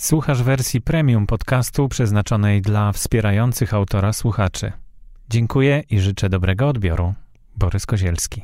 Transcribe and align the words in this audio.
Słuchasz 0.00 0.42
wersji 0.42 0.80
premium 0.80 1.26
podcastu 1.26 1.88
przeznaczonej 1.88 2.62
dla 2.62 2.92
wspierających 2.92 3.74
autora 3.74 4.12
słuchaczy. 4.12 4.72
Dziękuję 5.30 5.82
i 5.90 6.00
życzę 6.00 6.28
dobrego 6.28 6.68
odbioru. 6.68 7.14
Borys 7.56 7.86
Kozielski. 7.86 8.42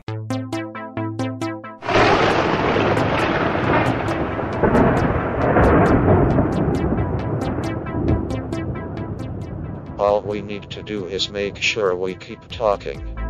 All 9.98 10.22
we 10.28 10.42
need 10.42 10.68
to 10.74 10.82
do 10.82 11.08
is 11.08 11.30
make 11.30 11.62
sure 11.62 11.96
we 12.06 12.14
keep 12.14 12.46
talking. 12.58 13.24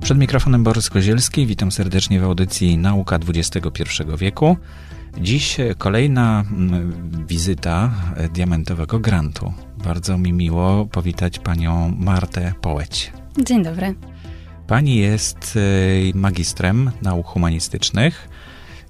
Przed 0.00 0.18
mikrofonem 0.18 0.64
Borys 0.64 0.90
Kozielski, 0.90 1.46
witam 1.46 1.72
serdecznie 1.72 2.20
w 2.20 2.24
audycji 2.24 2.78
Nauka 2.78 3.18
XXI 3.28 3.82
wieku. 4.18 4.56
Dziś 5.20 5.56
kolejna 5.78 6.44
mm, 6.50 7.26
wizyta 7.26 7.94
diamentowego 8.32 8.98
grantu. 8.98 9.52
Bardzo 9.84 10.18
mi 10.18 10.32
miło 10.32 10.86
powitać 10.86 11.38
panią 11.38 11.96
Martę 11.98 12.52
Połeć. 12.60 13.12
Dzień 13.44 13.64
dobry. 13.64 13.94
Pani 14.66 14.96
jest 14.96 15.56
y, 15.56 16.12
magistrem 16.14 16.90
nauk 17.02 17.26
humanistycznych. 17.26 18.28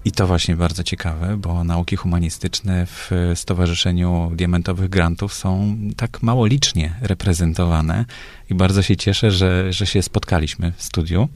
I 0.04 0.12
to 0.12 0.26
właśnie 0.26 0.56
bardzo 0.56 0.82
ciekawe, 0.82 1.36
bo 1.36 1.64
nauki 1.64 1.96
humanistyczne 1.96 2.86
w 2.86 3.10
Stowarzyszeniu 3.34 4.30
Diamentowych 4.34 4.88
Grantów 4.88 5.34
są 5.34 5.76
tak 5.96 6.22
mało 6.22 6.46
licznie 6.46 6.94
reprezentowane 7.00 8.04
i 8.50 8.54
bardzo 8.54 8.82
się 8.82 8.96
cieszę, 8.96 9.30
że, 9.30 9.72
że 9.72 9.86
się 9.86 10.02
spotkaliśmy 10.02 10.72
w 10.76 10.82
studiu. 10.82 11.28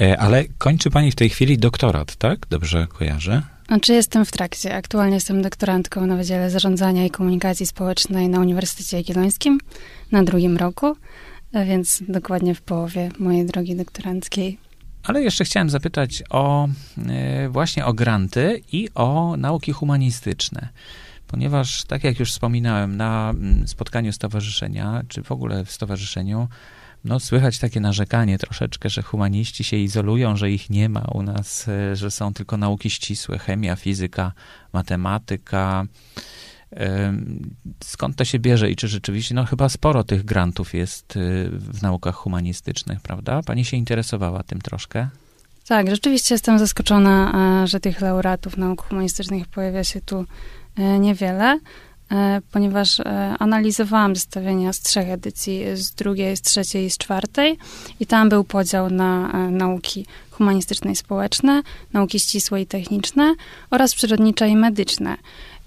E, 0.00 0.18
ale 0.18 0.44
kończy 0.58 0.90
pani 0.90 1.10
w 1.10 1.14
tej 1.14 1.28
chwili 1.28 1.58
doktorat, 1.58 2.16
tak? 2.16 2.46
Dobrze 2.50 2.86
kojarzę? 2.86 3.42
Znaczy 3.68 3.92
jestem 3.92 4.24
w 4.24 4.30
trakcie. 4.30 4.76
Aktualnie 4.76 5.14
jestem 5.14 5.42
doktorantką 5.42 6.06
na 6.06 6.16
Wydziale 6.16 6.50
Zarządzania 6.50 7.04
i 7.04 7.10
Komunikacji 7.10 7.66
Społecznej 7.66 8.28
na 8.28 8.40
Uniwersytecie 8.40 8.96
Jagiellońskim 8.96 9.60
na 10.12 10.22
drugim 10.22 10.56
roku, 10.56 10.96
więc 11.66 12.02
dokładnie 12.08 12.54
w 12.54 12.62
połowie 12.62 13.10
mojej 13.18 13.46
drogi 13.46 13.76
doktoranckiej. 13.76 14.58
Ale 15.02 15.22
jeszcze 15.22 15.44
chciałem 15.44 15.70
zapytać 15.70 16.22
o 16.30 16.68
e, 17.08 17.48
właśnie 17.48 17.86
o 17.86 17.92
granty 17.92 18.60
i 18.72 18.88
o 18.94 19.36
nauki 19.36 19.72
humanistyczne. 19.72 20.68
Ponieważ, 21.26 21.84
tak 21.84 22.04
jak 22.04 22.20
już 22.20 22.32
wspominałem, 22.32 22.96
na 22.96 23.30
mm, 23.30 23.68
spotkaniu 23.68 24.12
stowarzyszenia, 24.12 25.02
czy 25.08 25.22
w 25.22 25.32
ogóle 25.32 25.64
w 25.64 25.72
stowarzyszeniu, 25.72 26.48
no, 27.04 27.20
słychać 27.20 27.58
takie 27.58 27.80
narzekanie 27.80 28.38
troszeczkę, 28.38 28.90
że 28.90 29.02
humaniści 29.02 29.64
się 29.64 29.76
izolują, 29.76 30.36
że 30.36 30.50
ich 30.50 30.70
nie 30.70 30.88
ma 30.88 31.00
u 31.00 31.22
nas, 31.22 31.68
e, 31.68 31.96
że 31.96 32.10
są 32.10 32.34
tylko 32.34 32.56
nauki 32.56 32.90
ścisłe, 32.90 33.38
chemia, 33.38 33.76
fizyka, 33.76 34.32
matematyka. 34.72 35.86
Skąd 37.84 38.16
to 38.16 38.24
się 38.24 38.38
bierze 38.38 38.70
i 38.70 38.76
czy 38.76 38.88
rzeczywiście, 38.88 39.34
no 39.34 39.44
chyba 39.44 39.68
sporo 39.68 40.04
tych 40.04 40.24
grantów 40.24 40.74
jest 40.74 41.16
y, 41.16 41.48
w 41.50 41.82
naukach 41.82 42.14
humanistycznych, 42.14 43.00
prawda? 43.00 43.42
Pani 43.42 43.64
się 43.64 43.76
interesowała 43.76 44.42
tym 44.42 44.60
troszkę? 44.60 45.08
Tak, 45.68 45.90
rzeczywiście 45.90 46.34
jestem 46.34 46.58
zaskoczona, 46.58 47.32
e, 47.62 47.66
że 47.66 47.80
tych 47.80 48.00
laureatów 48.00 48.56
nauk 48.56 48.88
humanistycznych 48.88 49.48
pojawia 49.48 49.84
się 49.84 50.00
tu 50.00 50.24
e, 50.76 50.98
niewiele, 50.98 51.52
e, 51.54 51.60
ponieważ 52.50 53.00
analizowałam 53.38 54.16
zestawienia 54.16 54.72
z 54.72 54.80
trzech 54.80 55.08
edycji, 55.08 55.64
z 55.74 55.90
drugiej, 55.90 56.36
z 56.36 56.42
trzeciej 56.42 56.84
i 56.84 56.90
z 56.90 56.98
czwartej 56.98 57.58
i 58.00 58.06
tam 58.06 58.28
był 58.28 58.44
podział 58.44 58.90
na 58.90 59.28
nauki 59.50 60.06
humanistyczne 60.30 60.92
i 60.92 60.96
społeczne, 60.96 61.62
nauki 61.92 62.20
ścisłe 62.20 62.60
i 62.60 62.66
techniczne 62.66 63.34
oraz 63.70 63.94
przyrodnicze 63.94 64.48
i 64.48 64.56
medyczne. 64.56 65.16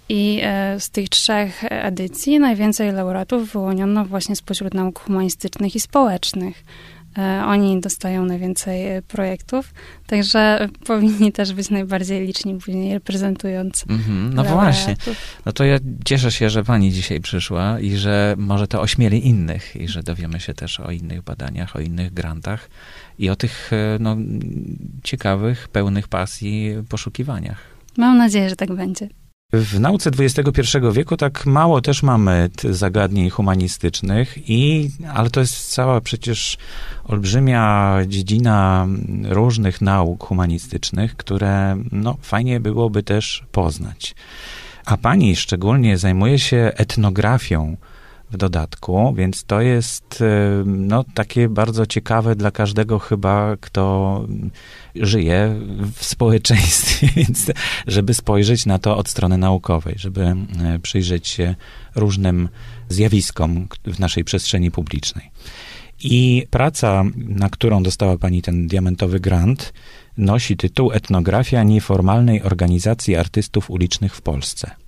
I 0.09 0.39
e, 0.43 0.79
z 0.79 0.89
tych 0.89 1.09
trzech 1.09 1.63
edycji 1.69 2.39
najwięcej 2.39 2.91
laureatów 2.91 3.51
wyłoniono 3.51 4.05
właśnie 4.05 4.35
spośród 4.35 4.73
nauk 4.73 4.99
humanistycznych 4.99 5.75
i 5.75 5.79
społecznych. 5.79 6.63
E, 7.17 7.43
oni 7.45 7.81
dostają 7.81 8.25
najwięcej 8.25 8.87
e, 8.87 9.01
projektów, 9.01 9.73
także 10.07 10.69
powinni 10.85 11.31
też 11.31 11.53
być 11.53 11.69
najbardziej 11.69 12.27
liczni 12.27 12.57
później 12.59 12.93
reprezentując. 12.93 13.85
Mm-hmm, 13.85 14.33
no 14.33 14.43
właśnie. 14.43 14.95
No 15.45 15.51
to 15.51 15.63
ja 15.63 15.77
cieszę 16.05 16.31
się, 16.31 16.49
że 16.49 16.63
pani 16.63 16.91
dzisiaj 16.91 17.21
przyszła 17.21 17.79
i 17.79 17.95
że 17.95 18.35
może 18.37 18.67
to 18.67 18.81
ośmieli 18.81 19.27
innych 19.27 19.75
i 19.75 19.87
że 19.87 20.03
dowiemy 20.03 20.39
się 20.39 20.53
też 20.53 20.79
o 20.79 20.91
innych 20.91 21.21
badaniach, 21.21 21.75
o 21.75 21.79
innych 21.79 22.13
grantach 22.13 22.69
i 23.19 23.29
o 23.29 23.35
tych 23.35 23.71
no, 23.99 24.17
ciekawych, 25.03 25.67
pełnych 25.67 26.07
pasji 26.07 26.73
poszukiwaniach. 26.89 27.57
Mam 27.97 28.17
nadzieję, 28.17 28.49
że 28.49 28.55
tak 28.55 28.75
będzie. 28.75 29.09
W 29.59 29.79
nauce 29.79 30.11
XXI 30.19 30.77
wieku 30.91 31.17
tak 31.17 31.45
mało 31.45 31.81
też 31.81 32.03
mamy 32.03 32.49
zagadnień 32.69 33.29
humanistycznych, 33.29 34.49
i, 34.49 34.91
ale 35.13 35.29
to 35.29 35.39
jest 35.39 35.71
cała 35.73 36.01
przecież 36.01 36.57
olbrzymia 37.03 37.95
dziedzina 38.07 38.87
różnych 39.23 39.81
nauk 39.81 40.23
humanistycznych, 40.23 41.15
które 41.15 41.77
no, 41.91 42.17
fajnie 42.21 42.59
byłoby 42.59 43.03
też 43.03 43.43
poznać. 43.51 44.15
A 44.85 44.97
pani 44.97 45.35
szczególnie 45.35 45.97
zajmuje 45.97 46.39
się 46.39 46.71
etnografią 46.75 47.77
dodatku, 48.37 49.13
więc 49.13 49.43
to 49.43 49.61
jest 49.61 50.23
no, 50.65 51.03
takie 51.13 51.49
bardzo 51.49 51.85
ciekawe 51.85 52.35
dla 52.35 52.51
każdego 52.51 52.99
chyba, 52.99 53.57
kto 53.61 54.25
żyje 54.95 55.55
w 55.93 56.05
społeczeństwie, 56.05 57.09
więc 57.15 57.51
żeby 57.87 58.13
spojrzeć 58.13 58.65
na 58.65 58.79
to 58.79 58.97
od 58.97 59.09
strony 59.09 59.37
naukowej, 59.37 59.95
żeby 59.97 60.21
e, 60.21 60.35
przyjrzeć 60.81 61.27
się 61.27 61.55
różnym 61.95 62.49
zjawiskom 62.89 63.67
w 63.85 63.99
naszej 63.99 64.23
przestrzeni 64.23 64.71
publicznej. 64.71 65.31
I 66.03 66.47
praca, 66.49 67.03
na 67.15 67.49
którą 67.49 67.83
dostała 67.83 68.17
pani 68.17 68.41
ten 68.41 68.67
diamentowy 68.67 69.19
grant, 69.19 69.73
nosi 70.17 70.57
tytuł 70.57 70.91
Etnografia 70.91 71.63
nieformalnej 71.63 72.43
organizacji 72.43 73.15
artystów 73.15 73.69
ulicznych 73.69 74.15
w 74.15 74.21
Polsce. 74.21 74.84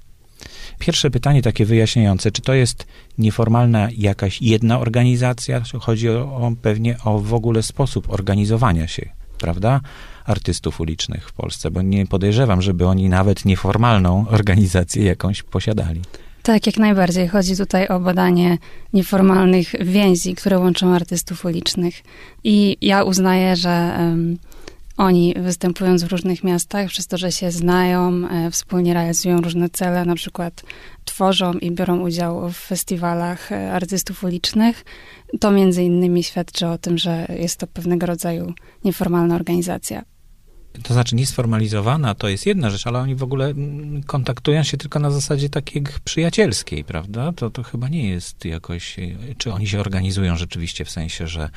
Pierwsze 0.80 1.12
pytanie 1.12 1.42
takie 1.42 1.66
wyjaśniające, 1.66 2.32
czy 2.32 2.42
to 2.42 2.54
jest 2.54 2.88
nieformalna 3.18 3.88
jakaś 3.98 4.42
jedna 4.42 4.80
organizacja? 4.80 5.62
Chodzi 5.80 6.10
o, 6.10 6.22
o 6.22 6.52
pewnie 6.62 6.98
o 7.04 7.20
w 7.20 7.34
ogóle 7.34 7.64
sposób 7.64 8.14
organizowania 8.14 8.88
się 8.88 9.10
prawda, 9.38 9.82
artystów 10.26 10.82
ulicznych 10.82 11.30
w 11.30 11.34
Polsce, 11.34 11.72
bo 11.72 11.82
nie 11.82 12.06
podejrzewam, 12.06 12.62
żeby 12.62 12.88
oni 12.88 13.10
nawet 13.10 13.46
nieformalną 13.46 14.26
organizację 14.30 15.04
jakąś 15.04 15.44
posiadali. 15.44 16.02
Tak, 16.44 16.66
jak 16.66 16.78
najbardziej. 16.78 17.28
Chodzi 17.28 17.58
tutaj 17.58 17.88
o 17.88 18.00
badanie 18.00 18.58
nieformalnych 18.94 19.86
więzi, 19.86 20.36
które 20.36 20.60
łączą 20.60 20.94
artystów 20.94 21.46
ulicznych. 21.46 22.04
I 22.44 22.78
ja 22.82 23.04
uznaję, 23.04 23.56
że 23.56 23.98
um, 24.00 24.38
oni 24.98 25.34
występując 25.38 26.04
w 26.04 26.12
różnych 26.12 26.44
miastach, 26.44 26.88
przez 26.88 27.08
to, 27.08 27.18
że 27.18 27.32
się 27.32 27.52
znają, 27.52 28.28
e, 28.30 28.52
wspólnie 28.52 28.94
realizują 28.94 29.42
różne 29.42 29.70
cele, 29.70 30.06
na 30.06 30.16
przykład 30.16 30.64
tworzą 31.06 31.54
i 31.54 31.72
biorą 31.72 32.00
udział 32.00 32.50
w 32.50 32.56
festiwalach 32.58 33.52
e, 33.52 33.74
artystów 33.74 34.24
ulicznych, 34.24 34.86
to 35.40 35.52
między 35.52 35.84
innymi 35.84 36.24
świadczy 36.24 36.68
o 36.68 36.78
tym, 36.78 36.98
że 36.98 37.28
jest 37.30 37.60
to 37.60 37.68
pewnego 37.68 38.06
rodzaju 38.06 38.54
nieformalna 38.84 39.36
organizacja. 39.36 40.04
To 40.84 40.94
znaczy 40.94 41.16
niesformalizowana 41.16 42.16
to 42.16 42.28
jest 42.28 42.46
jedna 42.46 42.70
rzecz, 42.70 42.88
ale 42.88 43.00
oni 43.00 43.16
w 43.16 43.24
ogóle 43.24 43.46
mm, 43.46 44.04
kontaktują 44.04 44.64
się 44.64 44.78
tylko 44.78 45.00
na 45.00 45.12
zasadzie 45.12 45.50
takiej 45.50 45.84
przyjacielskiej, 46.04 46.84
prawda? 46.84 47.32
To, 47.32 47.50
to 47.50 47.64
chyba 47.64 47.90
nie 47.90 48.10
jest 48.10 48.46
jakoś... 48.46 48.96
Czy 49.38 49.54
oni 49.54 49.68
się 49.68 49.80
organizują 49.80 50.38
rzeczywiście 50.38 50.86
w 50.86 50.90
sensie, 50.90 51.28
że 51.28 51.50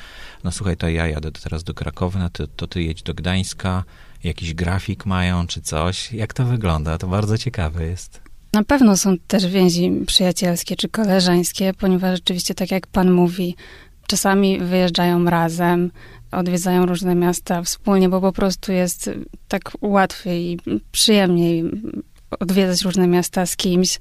no 0.43 0.51
słuchaj, 0.51 0.77
to 0.77 0.89
ja 0.89 1.07
jadę 1.07 1.31
teraz 1.31 1.63
do 1.63 1.73
Krakowa, 1.73 2.19
no 2.19 2.29
to, 2.29 2.47
to 2.47 2.67
ty 2.67 2.83
jedź 2.83 3.03
do 3.03 3.13
Gdańska, 3.13 3.83
jakiś 4.23 4.53
grafik 4.53 5.05
mają 5.05 5.47
czy 5.47 5.61
coś. 5.61 6.13
Jak 6.13 6.33
to 6.33 6.45
wygląda? 6.45 6.97
To 6.97 7.07
bardzo 7.07 7.37
ciekawe 7.37 7.85
jest. 7.85 8.21
Na 8.53 8.63
pewno 8.63 8.97
są 8.97 9.17
też 9.27 9.47
więzi 9.47 9.91
przyjacielskie 10.07 10.75
czy 10.75 10.89
koleżeńskie, 10.89 11.73
ponieważ 11.73 12.15
rzeczywiście, 12.15 12.55
tak 12.55 12.71
jak 12.71 12.87
pan 12.87 13.11
mówi, 13.11 13.55
czasami 14.07 14.59
wyjeżdżają 14.59 15.25
razem, 15.25 15.91
odwiedzają 16.31 16.85
różne 16.85 17.15
miasta 17.15 17.61
wspólnie, 17.61 18.09
bo 18.09 18.21
po 18.21 18.31
prostu 18.31 18.71
jest 18.71 19.09
tak 19.47 19.61
łatwiej 19.81 20.51
i 20.51 20.59
przyjemniej 20.91 21.63
odwiedzać 22.39 22.81
różne 22.81 23.07
miasta 23.07 23.45
z 23.45 23.55
kimś, 23.55 23.99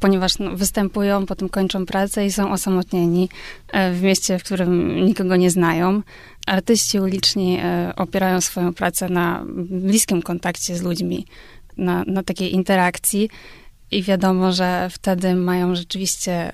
ponieważ 0.00 0.38
no, 0.38 0.56
występują, 0.56 1.26
potem 1.26 1.48
kończą 1.48 1.86
pracę 1.86 2.26
i 2.26 2.32
są 2.32 2.52
osamotnieni 2.52 3.28
e, 3.72 3.92
w 3.92 4.02
mieście, 4.02 4.38
w 4.38 4.44
którym 4.44 5.04
nikogo 5.04 5.36
nie 5.36 5.50
znają. 5.50 6.02
Artyści 6.46 7.00
uliczni 7.00 7.58
e, 7.62 7.92
opierają 7.96 8.40
swoją 8.40 8.74
pracę 8.74 9.08
na 9.08 9.44
bliskim 9.70 10.22
kontakcie 10.22 10.76
z 10.76 10.82
ludźmi, 10.82 11.26
na, 11.76 12.04
na 12.06 12.22
takiej 12.22 12.54
interakcji. 12.54 13.30
I 13.90 14.02
wiadomo, 14.02 14.52
że 14.52 14.88
wtedy 14.90 15.34
mają 15.34 15.74
rzeczywiście 15.74 16.50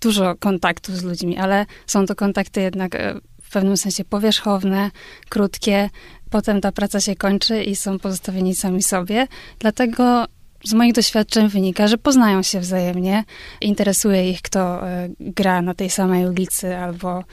dużo 0.00 0.34
kontaktu 0.36 0.96
z 0.96 1.02
ludźmi, 1.02 1.38
ale 1.38 1.66
są 1.86 2.06
to 2.06 2.14
kontakty 2.14 2.60
jednak 2.60 2.94
e, 2.94 3.20
pewnym 3.52 3.76
sensie 3.76 4.04
powierzchowne, 4.04 4.90
krótkie. 5.28 5.90
Potem 6.30 6.60
ta 6.60 6.72
praca 6.72 7.00
się 7.00 7.16
kończy 7.16 7.62
i 7.62 7.76
są 7.76 7.98
pozostawieni 7.98 8.54
sami 8.54 8.82
sobie. 8.82 9.26
Dlatego 9.58 10.26
z 10.64 10.72
moich 10.72 10.92
doświadczeń 10.92 11.48
wynika, 11.48 11.88
że 11.88 11.98
poznają 11.98 12.42
się 12.42 12.60
wzajemnie. 12.60 13.24
Interesuje 13.60 14.30
ich, 14.30 14.42
kto 14.42 14.88
e, 14.88 15.08
gra 15.20 15.62
na 15.62 15.74
tej 15.74 15.90
samej 15.90 16.26
ulicy 16.26 16.76
albo 16.76 17.24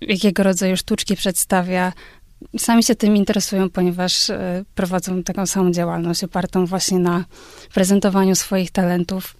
jakiego 0.00 0.42
rodzaju 0.42 0.76
sztuczki 0.76 1.16
przedstawia. 1.16 1.92
Sami 2.58 2.84
się 2.84 2.94
tym 2.94 3.16
interesują, 3.16 3.70
ponieważ 3.70 4.30
e, 4.30 4.64
prowadzą 4.74 5.22
taką 5.22 5.46
samą 5.46 5.72
działalność 5.72 6.24
opartą 6.24 6.66
właśnie 6.66 6.98
na 6.98 7.24
prezentowaniu 7.74 8.34
swoich 8.34 8.70
talentów 8.70 9.36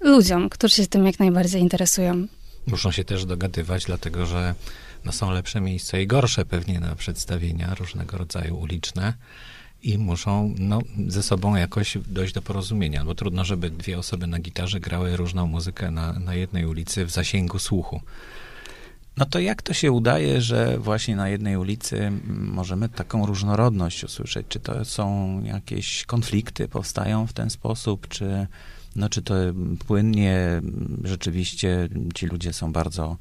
ludziom, 0.00 0.48
którzy 0.48 0.74
się 0.74 0.86
tym 0.86 1.06
jak 1.06 1.18
najbardziej 1.18 1.62
interesują. 1.62 2.26
Muszą 2.66 2.92
się 2.92 3.04
też 3.04 3.24
dogadywać, 3.24 3.84
dlatego 3.84 4.26
że 4.26 4.54
no, 5.04 5.12
są 5.12 5.30
lepsze 5.30 5.60
miejsca 5.60 5.98
i 5.98 6.06
gorsze 6.06 6.44
pewnie 6.44 6.80
na 6.80 6.94
przedstawienia 6.94 7.74
różnego 7.74 8.18
rodzaju 8.18 8.56
uliczne 8.56 9.14
i 9.82 9.98
muszą 9.98 10.54
no, 10.58 10.78
ze 11.08 11.22
sobą 11.22 11.56
jakoś 11.56 11.98
dojść 12.06 12.34
do 12.34 12.42
porozumienia, 12.42 13.04
bo 13.04 13.14
trudno, 13.14 13.44
żeby 13.44 13.70
dwie 13.70 13.98
osoby 13.98 14.26
na 14.26 14.38
gitarze 14.38 14.80
grały 14.80 15.16
różną 15.16 15.46
muzykę 15.46 15.90
na, 15.90 16.12
na 16.12 16.34
jednej 16.34 16.66
ulicy 16.66 17.04
w 17.04 17.10
zasięgu 17.10 17.58
słuchu. 17.58 18.00
No 19.18 19.26
to 19.26 19.40
jak 19.40 19.62
to 19.62 19.72
się 19.72 19.92
udaje, 19.92 20.40
że 20.40 20.78
właśnie 20.78 21.16
na 21.16 21.28
jednej 21.28 21.56
ulicy 21.56 22.12
możemy 22.28 22.88
taką 22.88 23.26
różnorodność 23.26 24.04
usłyszeć? 24.04 24.46
Czy 24.48 24.60
to 24.60 24.84
są 24.84 25.40
jakieś 25.44 26.04
konflikty 26.04 26.68
powstają 26.68 27.26
w 27.26 27.32
ten 27.32 27.50
sposób, 27.50 28.08
czy, 28.08 28.46
no, 28.96 29.08
czy 29.08 29.22
to 29.22 29.34
płynnie 29.86 30.60
rzeczywiście 31.04 31.88
ci 32.14 32.26
ludzie 32.26 32.52
są 32.52 32.72
bardzo 32.72 33.16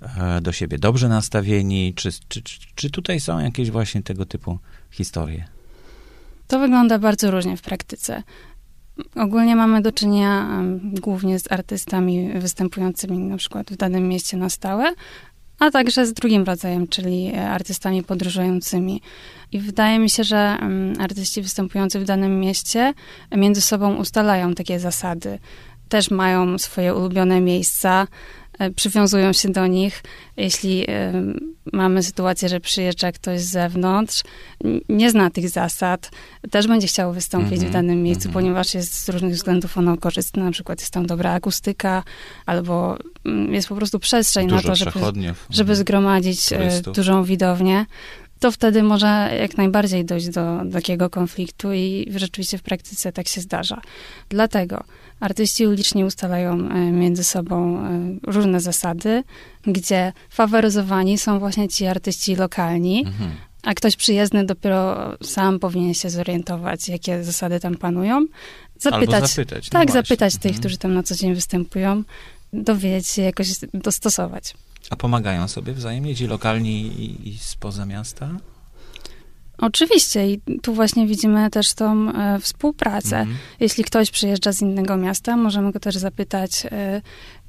e, 0.00 0.40
do 0.40 0.52
siebie 0.52 0.78
dobrze 0.78 1.08
nastawieni, 1.08 1.94
czy, 1.94 2.10
czy, 2.28 2.42
czy 2.74 2.90
tutaj 2.90 3.20
są 3.20 3.38
jakieś 3.38 3.70
właśnie 3.70 4.02
tego 4.02 4.26
typu 4.26 4.58
historie? 4.90 5.44
To 6.48 6.58
wygląda 6.58 6.98
bardzo 6.98 7.30
różnie 7.30 7.56
w 7.56 7.62
praktyce. 7.62 8.22
Ogólnie 9.16 9.56
mamy 9.56 9.82
do 9.82 9.92
czynienia 9.92 10.62
głównie 10.82 11.38
z 11.38 11.52
artystami 11.52 12.30
występującymi 12.40 13.18
na 13.18 13.36
przykład 13.36 13.70
w 13.70 13.76
danym 13.76 14.08
mieście 14.08 14.36
na 14.36 14.50
stałe, 14.50 14.94
a 15.62 15.70
także 15.70 16.06
z 16.06 16.12
drugim 16.12 16.44
rodzajem, 16.44 16.88
czyli 16.88 17.32
e, 17.34 17.50
artystami 17.50 18.02
podróżującymi. 18.02 19.02
I 19.52 19.58
wydaje 19.58 19.98
mi 19.98 20.10
się, 20.10 20.24
że 20.24 20.56
um, 20.62 20.94
artyści 21.00 21.42
występujący 21.42 22.00
w 22.00 22.04
danym 22.04 22.40
mieście 22.40 22.94
między 23.36 23.60
sobą 23.60 23.96
ustalają 23.96 24.54
takie 24.54 24.80
zasady. 24.80 25.38
Też 25.88 26.10
mają 26.10 26.58
swoje 26.58 26.94
ulubione 26.94 27.40
miejsca, 27.40 28.06
przywiązują 28.76 29.32
się 29.32 29.48
do 29.48 29.66
nich. 29.66 30.02
Jeśli 30.36 30.84
e, 30.88 31.12
mamy 31.72 32.02
sytuację, 32.02 32.48
że 32.48 32.60
przyjeżdża 32.60 33.12
ktoś 33.12 33.40
z 33.40 33.50
zewnątrz, 33.50 34.22
nie 34.88 35.10
zna 35.10 35.30
tych 35.30 35.48
zasad, 35.48 36.10
też 36.50 36.66
będzie 36.66 36.86
chciał 36.86 37.12
wystąpić 37.12 37.52
mm 37.52 37.64
-hmm, 37.64 37.70
w 37.70 37.72
danym 37.72 38.02
miejscu, 38.02 38.28
mm 38.28 38.30
-hmm. 38.30 38.34
ponieważ 38.34 38.74
jest 38.74 38.94
z 39.04 39.08
różnych 39.08 39.34
względów 39.34 39.78
ono 39.78 39.96
korzystne, 39.96 40.44
na 40.44 40.50
przykład 40.50 40.80
jest 40.80 40.92
tam 40.92 41.06
dobra 41.06 41.32
akustyka, 41.32 42.02
albo 42.46 42.96
mm, 43.24 43.54
jest 43.54 43.68
po 43.68 43.74
prostu 43.74 43.98
przestrzeń 43.98 44.48
Dużo 44.48 44.56
na 44.56 44.62
to, 44.62 44.74
żeby, 44.74 44.90
żeby 45.50 45.72
mhm. 45.72 45.76
zgromadzić 45.76 46.52
e, 46.52 46.56
turystów. 46.56 46.96
dużą 46.96 47.24
widownię 47.24 47.86
to 48.42 48.52
wtedy 48.52 48.82
może 48.82 49.30
jak 49.40 49.56
najbardziej 49.56 50.04
dojść 50.04 50.28
do 50.28 50.60
takiego 50.72 51.10
konfliktu 51.10 51.72
i 51.72 52.12
rzeczywiście 52.16 52.58
w 52.58 52.62
praktyce 52.62 53.12
tak 53.12 53.28
się 53.28 53.40
zdarza. 53.40 53.80
Dlatego 54.28 54.84
artyści 55.22 55.66
uliczni 55.66 56.04
ustalają 56.04 56.52
e, 56.52 56.92
między 56.92 57.24
sobą 57.24 57.78
e, 57.78 58.32
różne 58.32 58.60
zasady, 58.60 59.22
gdzie 59.62 60.12
faworyzowani 60.30 61.18
są 61.18 61.38
właśnie 61.38 61.68
ci 61.68 61.86
artyści 61.86 62.36
lokalni, 62.36 63.04
mhm. 63.06 63.30
a 63.62 63.74
ktoś 63.74 63.96
przyjezdny 63.96 64.46
dopiero 64.46 64.96
sam 65.22 65.58
powinien 65.58 65.94
się 65.94 66.10
zorientować, 66.10 66.88
jakie 66.88 67.24
zasady 67.24 67.60
tam 67.60 67.74
panują. 67.76 68.26
Zapytać, 68.78 69.30
zapytać 69.30 69.66
no 69.66 69.70
tak, 69.70 69.88
właśnie. 69.88 70.02
zapytać 70.02 70.32
tych, 70.32 70.44
mhm. 70.44 70.60
którzy 70.60 70.78
tam 70.78 70.94
na 70.94 71.02
co 71.02 71.14
dzień 71.14 71.34
występują, 71.34 72.02
dowiedzieć 72.52 73.08
się, 73.08 73.22
jakoś 73.22 73.48
dostosować. 73.74 74.54
A 74.90 74.96
pomagają 74.96 75.48
sobie 75.48 75.72
wzajemnie 75.72 76.16
ci 76.16 76.26
lokalni 76.26 76.86
i, 76.86 77.28
i 77.28 77.38
spoza 77.38 77.86
miasta? 77.86 78.30
Oczywiście 79.62 80.32
i 80.32 80.40
tu 80.62 80.74
właśnie 80.74 81.06
widzimy 81.06 81.50
też 81.50 81.74
tą 81.74 82.12
e, 82.12 82.38
współpracę. 82.40 83.16
Mm. 83.16 83.36
Jeśli 83.60 83.84
ktoś 83.84 84.10
przyjeżdża 84.10 84.52
z 84.52 84.62
innego 84.62 84.96
miasta, 84.96 85.36
możemy 85.36 85.72
go 85.72 85.80
też 85.80 85.96
zapytać, 85.96 86.66
e, 86.72 87.02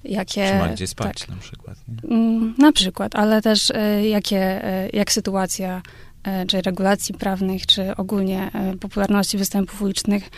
jakie... 0.03 0.47
Czy 0.47 0.59
ma 0.59 0.67
gdzie 0.67 0.87
spać 0.87 1.19
tak, 1.19 1.29
na 1.29 1.35
przykład. 1.35 1.77
Nie? 1.87 2.15
Mm, 2.15 2.55
na 2.57 2.71
przykład, 2.71 3.15
ale 3.15 3.41
też 3.41 3.71
e, 3.71 4.07
jakie, 4.07 4.65
e, 4.65 4.89
jak 4.89 5.11
sytuacja 5.11 5.81
e, 6.23 6.45
czy 6.45 6.61
regulacji 6.61 7.15
prawnych, 7.15 7.65
czy 7.65 7.95
ogólnie 7.95 8.51
e, 8.53 8.77
popularności 8.77 9.37
występów 9.37 9.81
ulicznych 9.81 10.29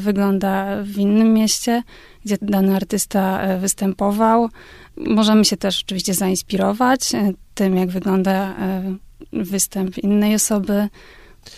wygląda 0.00 0.82
w 0.82 0.98
innym 0.98 1.34
mieście, 1.34 1.82
gdzie 2.24 2.36
dany 2.42 2.76
artysta 2.76 3.40
występował. 3.58 4.48
Możemy 4.96 5.44
się 5.44 5.56
też 5.56 5.82
oczywiście 5.82 6.14
zainspirować 6.14 7.00
tym, 7.54 7.76
jak 7.76 7.90
wygląda 7.90 8.54
występ 9.32 9.98
innej 9.98 10.34
osoby. 10.34 10.88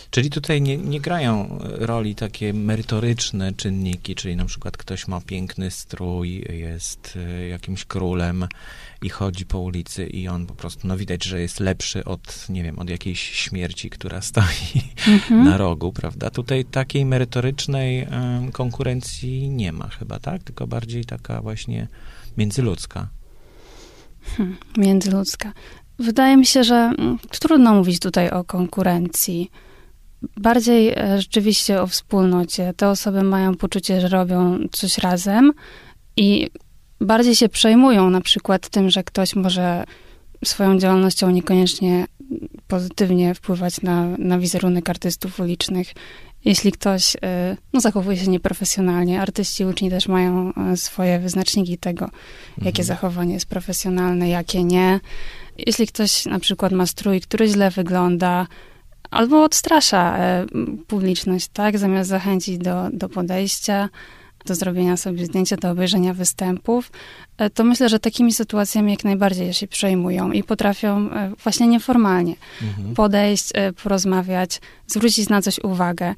Czyli 0.09 0.29
tutaj 0.29 0.61
nie, 0.61 0.77
nie, 0.77 1.01
grają 1.01 1.59
roli 1.61 2.15
takie 2.15 2.53
merytoryczne 2.53 3.53
czynniki, 3.53 4.15
czyli 4.15 4.35
na 4.35 4.45
przykład 4.45 4.77
ktoś 4.77 5.07
ma 5.07 5.21
piękny 5.21 5.71
strój, 5.71 6.45
jest 6.49 7.17
e, 7.27 7.47
jakimś 7.47 7.85
królem 7.85 8.47
i 9.01 9.09
chodzi 9.09 9.45
po 9.45 9.59
ulicy 9.59 10.05
i 10.05 10.27
on 10.27 10.45
po 10.45 10.55
prostu, 10.55 10.87
no 10.87 10.97
widać, 10.97 11.23
że 11.23 11.41
jest 11.41 11.59
lepszy 11.59 12.05
od, 12.05 12.49
nie 12.49 12.63
wiem, 12.63 12.79
od 12.79 12.89
jakiejś 12.89 13.21
śmierci, 13.21 13.89
która 13.89 14.21
stoi 14.31 14.81
mhm. 15.07 15.43
na 15.43 15.57
rogu, 15.57 15.93
prawda? 15.93 16.29
Tutaj 16.29 16.65
takiej 16.65 17.05
merytorycznej 17.05 18.07
konkurencji 18.51 19.49
nie 19.49 19.71
ma 19.71 19.87
chyba, 19.87 20.19
tak? 20.19 20.43
Tylko 20.43 20.67
bardziej 20.67 21.05
taka 21.05 21.41
właśnie 21.41 21.87
międzyludzka. 22.37 23.07
Hmm, 24.37 24.57
międzyludzka. 24.77 25.53
Wydaje 26.01 26.37
mi 26.37 26.45
się, 26.45 26.63
że 26.63 26.75
mm, 26.75 27.17
trudno 27.39 27.73
mówić 27.73 27.99
tutaj 27.99 28.29
o 28.29 28.43
konkurencji. 28.43 29.51
Bardziej 30.37 30.89
e, 30.89 31.21
rzeczywiście 31.21 31.81
o 31.81 31.87
wspólnocie. 31.87 32.73
Te 32.77 32.89
osoby 32.89 33.23
mają 33.23 33.55
poczucie, 33.55 34.01
że 34.01 34.07
robią 34.07 34.59
coś 34.71 34.97
razem 34.97 35.53
i 36.17 36.49
bardziej 37.01 37.35
się 37.35 37.49
przejmują 37.49 38.09
na 38.09 38.21
przykład 38.21 38.69
tym, 38.69 38.89
że 38.89 39.03
ktoś 39.03 39.35
może 39.35 39.83
swoją 40.45 40.79
działalnością 40.79 41.29
niekoniecznie 41.29 42.05
pozytywnie 42.67 43.35
wpływać 43.35 43.81
na, 43.81 44.05
na 44.17 44.39
wizerunek 44.39 44.89
artystów 44.89 45.39
ulicznych. 45.39 45.93
Jeśli 46.45 46.71
ktoś 46.71 47.15
e, 47.21 47.57
no, 47.73 47.81
zachowuje 47.81 48.17
się 48.17 48.27
nieprofesjonalnie, 48.27 49.21
artyści 49.21 49.65
uczni 49.65 49.89
też 49.89 50.07
mają 50.07 50.53
e, 50.53 50.77
swoje 50.77 51.19
wyznaczniki 51.19 51.77
tego, 51.77 52.09
jakie 52.57 52.69
mhm. 52.81 52.85
zachowanie 52.85 53.33
jest 53.33 53.45
profesjonalne, 53.45 54.29
jakie 54.29 54.63
nie. 54.63 54.99
Jeśli 55.57 55.87
ktoś 55.87 56.25
na 56.25 56.39
przykład 56.39 56.71
ma 56.71 56.85
strój, 56.85 57.21
który 57.21 57.47
źle 57.47 57.71
wygląda, 57.71 58.47
albo 59.11 59.43
odstrasza 59.43 60.17
e, 60.17 60.45
publiczność, 60.87 61.47
tak, 61.53 61.77
zamiast 61.77 62.09
zachęcić 62.09 62.57
do, 62.57 62.89
do 62.93 63.09
podejścia, 63.09 63.89
do 64.45 64.55
zrobienia 64.55 64.97
sobie 64.97 65.25
zdjęcia, 65.25 65.57
do 65.57 65.71
obejrzenia 65.71 66.13
występów, 66.13 66.91
e, 67.37 67.49
to 67.49 67.63
myślę, 67.63 67.89
że 67.89 67.99
takimi 67.99 68.33
sytuacjami 68.33 68.91
jak 68.91 69.03
najbardziej 69.03 69.53
się 69.53 69.67
przejmują 69.67 70.31
i 70.31 70.43
potrafią 70.43 71.11
e, 71.11 71.31
właśnie 71.43 71.67
nieformalnie 71.67 72.35
mhm. 72.61 72.95
podejść, 72.95 73.49
porozmawiać, 73.83 74.61
zwrócić 74.87 75.29
na 75.29 75.41
coś 75.41 75.59
uwagę. 75.59 76.15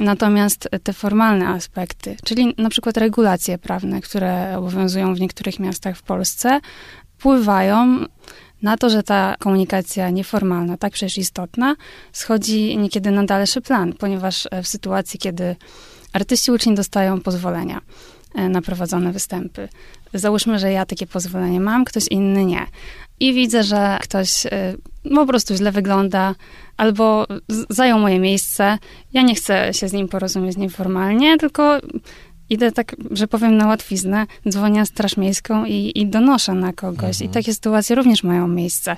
Natomiast 0.00 0.68
te 0.82 0.92
formalne 0.92 1.48
aspekty, 1.48 2.16
czyli 2.24 2.54
na 2.58 2.68
przykład 2.68 2.96
regulacje 2.96 3.58
prawne, 3.58 4.00
które 4.00 4.58
obowiązują 4.58 5.14
w 5.14 5.20
niektórych 5.20 5.60
miastach 5.60 5.96
w 5.96 6.02
Polsce, 6.02 6.60
wpływają 7.18 8.04
na 8.62 8.76
to, 8.76 8.90
że 8.90 9.02
ta 9.02 9.34
komunikacja 9.38 10.10
nieformalna, 10.10 10.76
tak 10.76 10.92
przecież 10.92 11.18
istotna, 11.18 11.76
schodzi 12.12 12.78
niekiedy 12.78 13.10
na 13.10 13.24
dalszy 13.24 13.60
plan, 13.60 13.92
ponieważ 13.92 14.48
e, 14.50 14.62
w 14.62 14.68
sytuacji, 14.68 15.18
kiedy 15.18 15.56
artyści 16.12 16.52
uczni 16.52 16.74
dostają 16.74 17.20
pozwolenia 17.20 17.80
e, 18.34 18.48
na 18.48 18.62
prowadzone 18.62 19.12
występy, 19.12 19.68
załóżmy, 20.14 20.58
że 20.58 20.72
ja 20.72 20.86
takie 20.86 21.06
pozwolenie 21.06 21.60
mam, 21.60 21.84
ktoś 21.84 22.04
inny 22.10 22.44
nie. 22.44 22.66
I 23.20 23.34
widzę, 23.34 23.62
że 23.62 23.98
ktoś 24.02 24.46
e, 24.46 24.74
po 25.14 25.26
prostu 25.26 25.54
źle 25.54 25.72
wygląda, 25.72 26.34
albo 26.76 27.26
zajął 27.70 27.98
moje 27.98 28.18
miejsce. 28.18 28.78
Ja 29.12 29.22
nie 29.22 29.34
chcę 29.34 29.74
się 29.74 29.88
z 29.88 29.92
nim 29.92 30.08
porozumieć 30.08 30.56
nieformalnie, 30.56 31.38
tylko 31.38 31.78
idę 32.50 32.72
tak, 32.72 32.96
że 33.10 33.28
powiem 33.28 33.56
na 33.56 33.66
łatwiznę, 33.66 34.26
dzwonię 34.48 34.86
Straż 34.86 35.16
Miejską 35.16 35.64
i, 35.64 35.92
i 35.94 36.06
donoszę 36.06 36.52
na 36.52 36.72
kogoś. 36.72 37.22
Mhm. 37.22 37.30
I 37.30 37.34
takie 37.34 37.54
sytuacje 37.54 37.96
również 37.96 38.22
mają 38.22 38.48
miejsce. 38.48 38.96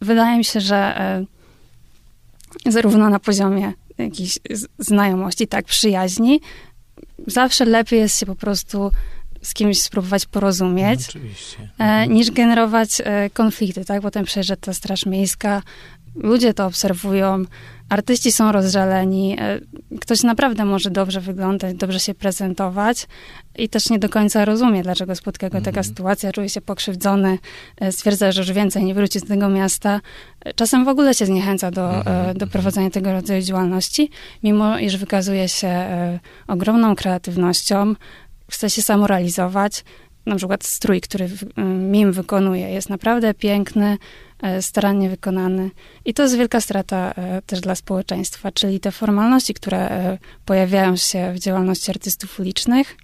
Wydaje 0.00 0.38
mi 0.38 0.44
się, 0.44 0.60
że 0.60 0.76
e, 0.76 1.24
zarówno 2.72 3.10
na 3.10 3.18
poziomie 3.18 3.72
jakiejś 3.98 4.38
znajomości, 4.78 5.46
tak, 5.48 5.64
przyjaźni, 5.64 6.40
zawsze 7.26 7.64
lepiej 7.64 8.00
jest 8.00 8.18
się 8.18 8.26
po 8.26 8.36
prostu 8.36 8.90
z 9.42 9.54
kimś 9.54 9.82
spróbować 9.82 10.26
porozumieć, 10.26 11.00
No, 11.78 12.04
niż 12.04 12.30
generować 12.30 13.00
e, 13.04 13.30
konflikty, 13.30 13.84
tak? 13.84 14.02
Potem 14.02 14.24
przyjeżdża 14.24 14.56
ta 14.56 14.74
Straż 14.74 15.06
Miejska, 15.06 15.62
ludzie 16.14 16.54
to 16.54 16.66
obserwują, 16.66 17.44
artyści 17.88 18.32
są 18.32 18.52
rozżaleni, 18.52 19.36
e, 19.40 19.60
ktoś 20.00 20.22
naprawdę 20.22 20.64
może 20.64 20.90
dobrze 20.90 21.20
wyglądać, 21.20 21.76
dobrze 21.76 22.00
się 22.00 22.14
prezentować 22.14 23.06
i 23.58 23.68
też 23.68 23.90
nie 23.90 23.98
do 23.98 24.08
końca 24.08 24.44
rozumie, 24.44 24.82
dlaczego 24.82 25.14
spotka 25.16 25.48
go 25.48 25.58
taka 25.58 25.68
Mhm. 25.68 25.84
sytuacja, 25.84 26.32
czuje 26.32 26.48
się 26.48 26.60
pokrzywdzony, 26.60 27.38
e, 27.80 27.92
stwierdza, 27.92 28.32
że 28.32 28.40
już 28.40 28.52
więcej 28.52 28.84
nie 28.84 28.94
wróci 28.94 29.20
z 29.20 29.24
tego 29.24 29.48
miasta. 29.48 30.00
E, 30.44 30.54
Czasem 30.54 30.84
w 30.84 30.88
ogóle 30.88 31.14
się 31.14 31.26
zniechęca 31.26 31.70
do, 31.70 31.94
Mhm, 31.94 32.38
do 32.38 32.46
prowadzenia 32.46 32.90
tego 32.90 33.12
rodzaju 33.12 33.42
działalności, 33.42 34.10
mimo 34.42 34.78
iż 34.78 34.96
wykazuje 34.96 35.48
się 35.48 35.86
ogromną 36.46 36.94
kreatywnością, 36.96 37.94
chce 38.50 38.70
się 38.70 38.82
samorealizować. 38.82 39.84
Na 40.26 40.36
przykład 40.36 40.64
strój, 40.64 41.00
który 41.00 41.28
Mim 41.66 42.12
wykonuje, 42.12 42.70
jest 42.70 42.90
naprawdę 42.90 43.34
piękny, 43.34 43.98
starannie 44.60 45.10
wykonany. 45.10 45.70
I 46.04 46.14
to 46.14 46.22
jest 46.22 46.36
wielka 46.36 46.60
strata 46.60 47.12
e, 47.16 47.42
też 47.42 47.60
dla 47.60 47.74
społeczeństwa, 47.74 48.52
czyli 48.52 48.80
te 48.80 48.92
formalności, 48.92 49.54
które 49.54 49.90
e, 49.90 50.18
pojawiają 50.44 50.96
się 50.96 51.32
w 51.32 51.38
działalności 51.38 51.90
artystów 51.90 52.40
ulicznych, 52.40 52.96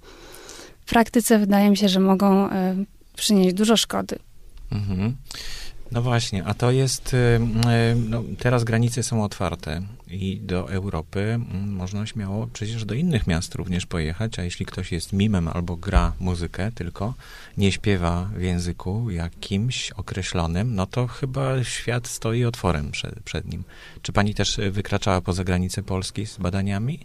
w 0.81 0.91
praktyce 0.91 1.39
wydaje 1.39 1.71
mi 1.71 1.77
się, 1.77 1.89
że 1.89 2.01
mogą 2.01 2.51
e, 2.51 2.77
przynieść 3.17 3.55
dużo 3.55 3.77
szkody. 3.77 4.19
Mhm. 4.73 5.17
No 5.93 6.03
właśnie, 6.03 6.45
a 6.45 6.55
to 6.55 6.71
jest, 6.71 7.15
y, 7.15 7.17
y, 7.17 7.95
no, 7.95 8.23
teraz 8.39 8.65
granice 8.65 9.03
są 9.03 9.25
otwarte 9.25 9.83
i 10.09 10.41
do 10.43 10.73
Europy 10.73 11.21
mm, 11.21 11.73
można 11.73 12.07
śmiało 12.07 12.49
przecież 12.53 12.85
do 12.85 12.95
innych 12.95 13.27
miast 13.27 13.55
również 13.55 13.87
pojechać, 13.87 14.39
a 14.39 14.43
jeśli 14.43 14.67
ktoś 14.67 14.93
jest 14.93 15.13
mimem 15.13 15.49
albo 15.49 15.77
gra 15.77 16.13
muzykę 16.21 16.73
tylko, 16.73 17.15
nie 17.57 17.73
śpiewa 17.73 18.31
w 18.37 18.43
języku 18.43 19.11
jakimś 19.11 19.91
określonym, 19.91 20.75
no 20.75 20.87
to 20.87 21.07
chyba 21.07 21.65
świat 21.65 22.09
stoi 22.09 22.45
otworem 22.45 22.91
przed, 22.91 23.21
przed 23.21 23.53
nim. 23.53 23.65
Czy 24.03 24.13
pani 24.13 24.35
też 24.35 24.61
wykraczała 24.71 25.21
poza 25.21 25.45
granice 25.45 25.83
Polski 25.83 26.27
z 26.27 26.37
badaniami? 26.37 26.99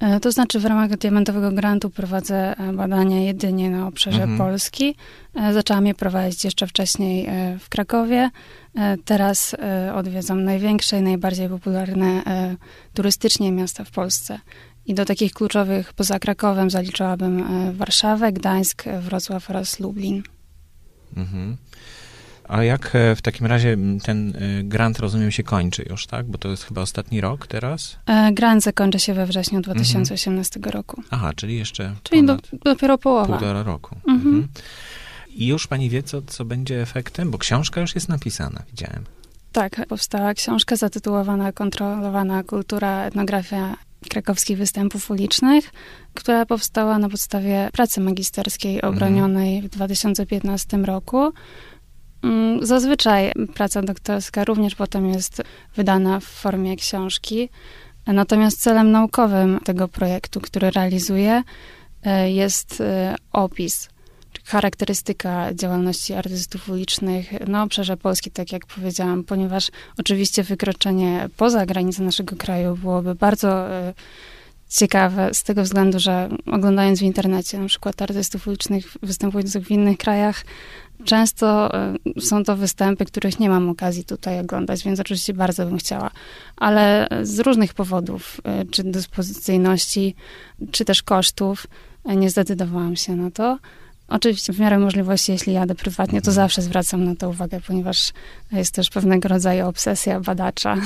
E, 0.00 0.20
To 0.20 0.32
znaczy 0.32 0.60
w 0.60 0.64
ramach 0.64 0.96
diamentowego 0.96 1.52
grantu 1.52 1.90
prowadzę 1.90 2.58
e, 2.58 2.72
badania 2.72 3.20
jedynie 3.20 3.70
na 3.70 3.86
obszarze 3.86 4.22
Mhm. 4.22 4.38
Polski. 4.38 4.94
E, 5.34 5.52
Zaczęłam 5.52 5.86
je 5.86 5.94
prowadzić 5.94 6.44
jeszcze 6.44 6.66
wcześniej 6.66 7.28
w 7.58 7.68
Krakowie. 7.68 8.30
Teraz 9.04 9.56
odwiedzam 9.94 10.44
największe 10.44 10.98
i 10.98 11.02
najbardziej 11.02 11.48
popularne 11.48 12.22
turystycznie 12.94 13.52
miasta 13.52 13.84
w 13.84 13.90
Polsce. 13.90 14.38
I 14.86 14.94
do 14.94 15.04
takich 15.04 15.32
kluczowych 15.32 15.92
poza 15.92 16.18
Krakowem 16.18 16.70
zaliczyłabym 16.70 17.44
Warszawę, 17.76 18.32
Gdańsk, 18.32 18.84
Wrocław 19.00 19.50
oraz 19.50 19.80
Lublin. 19.80 20.22
Mhm. 21.16 21.56
A 22.50 22.64
jak 22.64 22.90
e, 22.96 23.16
w 23.16 23.22
takim 23.22 23.46
razie 23.46 23.76
ten 24.02 24.36
y, 24.36 24.62
grant, 24.64 24.98
rozumiem, 24.98 25.30
się 25.30 25.42
kończy 25.42 25.86
już, 25.90 26.06
tak? 26.06 26.26
Bo 26.26 26.38
to 26.38 26.48
jest 26.48 26.64
chyba 26.64 26.80
ostatni 26.80 27.20
rok 27.20 27.46
teraz? 27.46 27.98
E, 28.06 28.32
Grant 28.32 28.62
zakończy 28.62 28.98
się 28.98 29.14
we 29.14 29.26
wrześniu 29.26 29.60
2018 29.60 30.60
roku. 30.60 31.02
Aha, 31.10 31.32
czyli 31.36 31.58
jeszcze 31.58 31.94
Czyli 32.02 32.26
do, 32.26 32.36
dopiero 32.64 32.98
połowa. 32.98 33.26
półtora 33.26 33.62
roku. 33.62 33.96
Mhm. 34.08 34.26
Mhm. 34.34 34.48
I 35.28 35.46
już 35.46 35.66
pani 35.66 35.90
wie, 35.90 36.02
co, 36.02 36.22
co 36.22 36.44
będzie 36.44 36.82
efektem? 36.82 37.30
Bo 37.30 37.38
książka 37.38 37.80
już 37.80 37.94
jest 37.94 38.08
napisana, 38.08 38.62
widziałem. 38.70 39.04
Tak, 39.52 39.86
powstała 39.88 40.34
książka 40.34 40.76
zatytułowana 40.76 41.52
Kontrolowana 41.52 42.42
kultura, 42.42 43.04
etnografia 43.04 43.76
krakowskich 44.08 44.58
występów 44.58 45.10
ulicznych, 45.10 45.70
która 46.14 46.46
powstała 46.46 46.98
na 46.98 47.08
podstawie 47.08 47.68
pracy 47.72 48.00
magisterskiej 48.00 48.82
obronionej 48.82 49.62
w 49.62 49.68
2015 49.68 50.76
roku. 50.76 51.32
Mm, 52.22 52.66
Zazwyczaj 52.66 53.32
praca 53.54 53.82
doktorska 53.82 54.44
również 54.44 54.74
potem 54.74 55.08
jest 55.08 55.42
wydana 55.76 56.20
w 56.20 56.24
formie 56.24 56.76
książki. 56.76 57.48
Natomiast 58.06 58.62
celem 58.62 58.90
naukowym 58.90 59.60
tego 59.64 59.88
projektu, 59.88 60.40
który 60.40 60.70
realizuję, 60.70 61.42
e, 62.02 62.30
jest 62.30 62.80
e, 62.80 63.16
opis 63.32 63.88
czy 64.32 64.42
charakterystyka 64.44 65.54
działalności 65.54 66.14
artystów 66.14 66.68
ulicznych 66.68 67.48
na 67.48 67.62
obszarze 67.62 67.96
Polski, 67.96 68.30
tak 68.30 68.52
jak 68.52 68.66
powiedziałam, 68.66 69.24
ponieważ 69.24 69.70
oczywiście 69.98 70.42
wykroczenie 70.42 71.28
poza 71.36 71.66
granice 71.66 72.02
naszego 72.02 72.36
kraju 72.36 72.76
byłoby 72.76 73.14
bardzo 73.14 73.68
e, 73.68 73.94
ciekawe 74.68 75.34
z 75.34 75.42
tego 75.42 75.62
względu, 75.62 75.98
że 75.98 76.28
oglądając 76.46 77.00
w 77.00 77.02
internecie 77.02 77.58
na 77.58 77.66
przykład 77.66 78.02
artystów 78.02 78.46
ulicznych 78.46 78.96
występujących 79.02 79.64
w 79.64 79.70
innych 79.70 79.98
krajach, 79.98 80.44
często 81.04 81.74
e, 81.74 81.94
są 82.20 82.44
to 82.44 82.56
występy, 82.56 83.04
których 83.04 83.40
nie 83.40 83.48
mam 83.48 83.68
okazji 83.68 84.04
tutaj 84.04 84.40
oglądać, 84.40 84.84
więc 84.84 85.00
oczywiście 85.00 85.34
bardzo 85.34 85.66
bym 85.66 85.78
chciała, 85.78 86.10
ale 86.56 87.08
z 87.22 87.38
różnych 87.38 87.74
powodów, 87.74 88.40
e, 88.44 88.64
czy 88.64 88.84
dyspozycyjności, 88.84 90.14
czy 90.70 90.84
też 90.84 91.02
kosztów, 91.02 91.66
e, 92.04 92.16
nie 92.16 92.30
zdecydowałam 92.30 92.96
się 92.96 93.16
na 93.16 93.30
to. 93.30 93.58
Oczywiście 94.08 94.52
w 94.52 94.60
miarę 94.60 94.78
możliwości, 94.78 95.32
jeśli 95.32 95.52
jadę 95.52 95.74
prywatnie, 95.74 96.20
to 96.20 96.30
Mhm. 96.30 96.34
zawsze 96.34 96.62
zwracam 96.62 97.04
na 97.04 97.16
to 97.16 97.28
uwagę, 97.28 97.60
ponieważ 97.66 98.12
jest 98.52 98.74
też 98.74 98.90
pewnego 98.90 99.28
rodzaju 99.28 99.68
obsesja 99.68 100.20
badacza. 100.20 100.76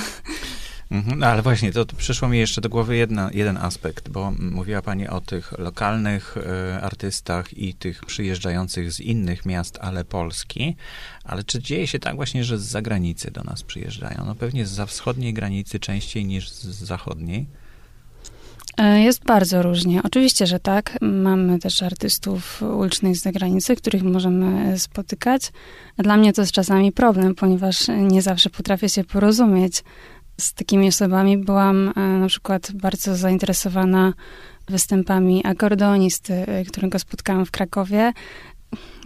Mhm. 0.91 1.19
No, 1.19 1.27
ale 1.27 1.43
właśnie, 1.43 1.73
to, 1.73 1.85
to 1.85 1.97
przyszło 1.97 2.29
mi 2.29 2.39
jeszcze 2.39 2.61
do 2.61 2.69
głowy 2.69 2.97
jedna, 2.97 3.31
jeden 3.35 3.57
aspekt, 3.57 4.09
bo 4.09 4.33
mówiła 4.39 4.83
pani 4.83 5.09
o 5.09 5.21
tych 5.21 5.59
lokalnych 5.59 6.37
e, 6.37 6.81
artystach 6.81 7.59
i 7.59 7.75
tych 7.75 8.05
przyjeżdżających 8.05 8.93
z 8.93 9.01
innych 9.01 9.47
miast, 9.47 9.79
ale 9.81 10.05
Polski. 10.05 10.77
Ale 11.25 11.45
czy 11.45 11.63
dzieje 11.63 11.87
się 11.87 11.99
tak 11.99 12.17
właśnie, 12.17 12.45
że 12.45 12.59
z 12.59 12.63
zagranicy 12.63 13.31
do 13.31 13.43
nas 13.43 13.63
przyjeżdżają? 13.63 14.23
No 14.27 14.35
pewnie 14.35 14.67
z 14.67 14.91
wschodniej 14.91 15.35
granicy 15.35 15.79
częściej 15.81 16.25
niż 16.25 16.51
z 16.51 16.85
zachodniej. 16.85 17.47
E, 18.77 19.01
Jest 19.01 19.25
bardzo 19.25 19.63
różnie. 19.63 20.01
Oczywiście, 20.03 20.47
że 20.47 20.61
tak. 20.61 20.99
Mamy 21.01 21.59
też 21.59 21.83
artystów 21.83 22.63
ulicznych 22.63 23.17
z 23.17 23.23
zagranicy, 23.23 23.77
których 23.77 24.03
możemy 24.03 24.73
e, 24.73 24.79
spotykać. 24.79 25.53
Dla 25.99 26.17
mnie 26.17 26.33
to 26.33 26.43
jest 26.43 26.53
czasami 26.53 26.93
problem, 26.93 27.35
ponieważ 27.35 27.89
nie 27.89 28.23
zawsze 28.23 28.51
potrafię 28.51 28.89
się 28.89 29.05
porozumieć 29.05 29.85
z 30.41 30.55
takimi 30.55 30.89
osobami. 30.89 31.39
Byłam 31.39 31.93
e, 31.97 32.01
na 32.01 32.27
przykład 32.27 32.73
bardzo 32.73 33.17
zainteresowana 33.17 34.13
występami 34.69 35.45
akordeonisty, 35.47 36.35
e, 36.35 36.65
którego 36.65 36.99
spotkałam 36.99 37.47
w 37.47 37.51
Krakowie. 37.51 38.13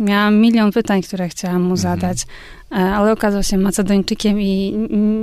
Miałam 0.01 0.37
milion 0.37 0.73
pytań, 0.73 1.03
które 1.03 1.29
chciałam 1.29 1.63
mu 1.63 1.75
Mhm. 1.75 1.77
zadać, 1.77 2.27
e, 2.73 2.75
ale 2.75 3.13
okazał 3.13 3.43
się 3.43 3.59
Macedończykiem 3.59 4.41
i 4.41 4.73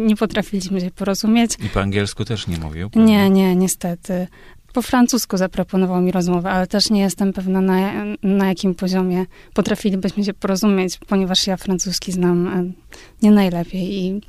nie 0.07 0.15
potrafiliśmy 0.15 0.81
się 0.81 0.91
porozumieć. 0.91 1.51
I 1.65 1.69
po 1.69 1.81
angielsku 1.81 2.25
też 2.25 2.47
nie 2.47 2.57
mówił? 2.57 2.89
prawda? 2.89 3.11
Nie, 3.11 3.29
nie, 3.29 3.55
niestety. 3.55 4.27
Po 4.73 4.81
francusku 4.81 5.37
zaproponował 5.37 6.01
mi 6.01 6.11
rozmowę, 6.11 6.49
ale 6.51 6.67
też 6.67 6.89
nie 6.89 7.01
jestem 7.01 7.33
pewna 7.33 7.61
na, 7.61 7.91
na 8.23 8.47
jakim 8.47 8.75
poziomie 8.75 9.25
potrafilibyśmy 9.53 10.23
się 10.23 10.33
porozumieć, 10.33 10.97
ponieważ 11.07 11.47
ja 11.47 11.57
francuski 11.57 12.11
znam 12.11 12.73
nie 13.21 13.31
najlepiej 13.31 13.93
i 13.93 14.21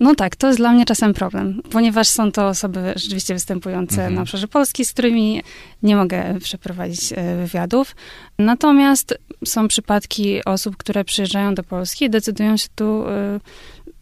no 0.00 0.14
tak, 0.14 0.36
to 0.36 0.46
jest 0.46 0.58
dla 0.58 0.72
mnie 0.72 0.84
czasem 0.84 1.14
problem, 1.14 1.62
ponieważ 1.70 2.08
są 2.08 2.32
to 2.32 2.48
osoby 2.48 2.92
rzeczywiście 2.96 3.34
występujące 3.34 3.94
Mhm. 3.94 4.14
na 4.14 4.22
obszarze 4.22 4.48
Polski, 4.48 4.84
z 4.84 4.92
którymi 4.92 5.42
nie 5.82 5.96
mogę 5.96 6.38
przeprowadzić 6.40 7.12
e, 7.12 7.36
wywiadów. 7.36 7.96
Natomiast 8.38 9.18
są 9.44 9.68
przypadki 9.68 10.44
osób, 10.44 10.76
które 10.76 11.04
przyjeżdżają 11.04 11.54
do 11.54 11.62
Polski 11.62 12.04
i 12.04 12.10
decydują 12.10 12.56
się 12.56 12.68
tu 12.74 13.08
e, 13.08 13.40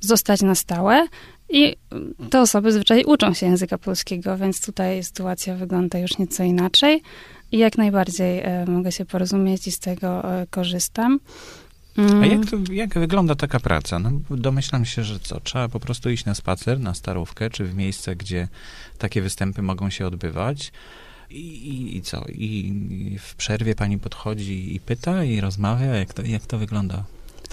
zostać 0.01 0.43
na 0.43 0.55
stałe 0.55 1.07
i 1.51 1.77
te 2.31 2.41
osoby 2.41 2.73
zwyczaj 2.73 3.05
uczą 3.05 3.35
się 3.35 3.47
języka 3.47 3.79
polskiego, 3.79 4.37
więc 4.37 4.67
tutaj 4.67 5.05
sytuacja 5.05 5.55
wygląda 5.55 5.99
już 5.99 6.19
nieco 6.19 6.43
inaczej 6.43 7.03
i 7.53 7.59
jak 7.59 7.79
najbardziej 7.79 8.39
e, 8.39 8.65
mogę 8.69 8.93
się 8.93 9.05
porozumieć 9.05 9.67
i 9.67 9.73
z 9.73 9.79
tego 9.79 10.23
korzystam. 10.51 11.21
Mm, 11.99 12.23
A 12.23 12.27
jak, 12.27 12.51
to, 12.51 12.73
jak 12.73 12.95
wygląda 12.95 13.35
taka 13.35 13.61
praca? 13.61 13.99
No, 13.99 14.11
domyślam 14.31 14.85
się, 14.85 15.05
że 15.05 15.21
co? 15.21 15.41
Trzeba 15.41 15.69
po 15.69 15.81
prostu 15.81 16.11
iść 16.11 16.25
na 16.25 16.35
spacer, 16.35 16.81
na 16.81 16.95
starówkę, 16.95 17.51
czy 17.51 17.65
w 17.65 17.75
miejsce, 17.75 18.17
gdzie 18.17 18.49
takie 18.99 19.23
występy 19.23 19.63
mogą 19.63 19.91
się 19.91 20.07
odbywać. 20.07 20.73
I, 21.31 21.41
i, 21.41 21.97
i 21.97 22.03
co? 22.03 22.25
I, 22.29 22.73
I 22.91 23.19
w 23.19 23.35
przerwie 23.35 23.75
pani 23.75 23.99
podchodzi 23.99 24.75
i 24.75 24.81
pyta 24.81 25.25
i 25.25 25.41
rozmawia? 25.41 25.87
Jak 25.87 26.15
to, 26.15 26.23
jak 26.23 26.47
to 26.47 26.59
wygląda? 26.59 27.05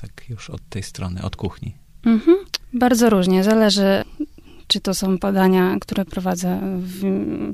Tak 0.01 0.29
już 0.29 0.49
od 0.49 0.61
tej 0.69 0.83
strony, 0.83 1.21
od 1.23 1.35
kuchni. 1.35 1.73
Mhm. 2.05 2.37
Bardzo 2.73 3.09
różnie. 3.09 3.43
Zależy, 3.43 4.03
czy 4.69 4.79
to 4.79 4.93
są 4.93 5.17
podania, 5.17 5.75
które 5.81 6.05
prowadzę 6.05 6.59
w 6.79 7.03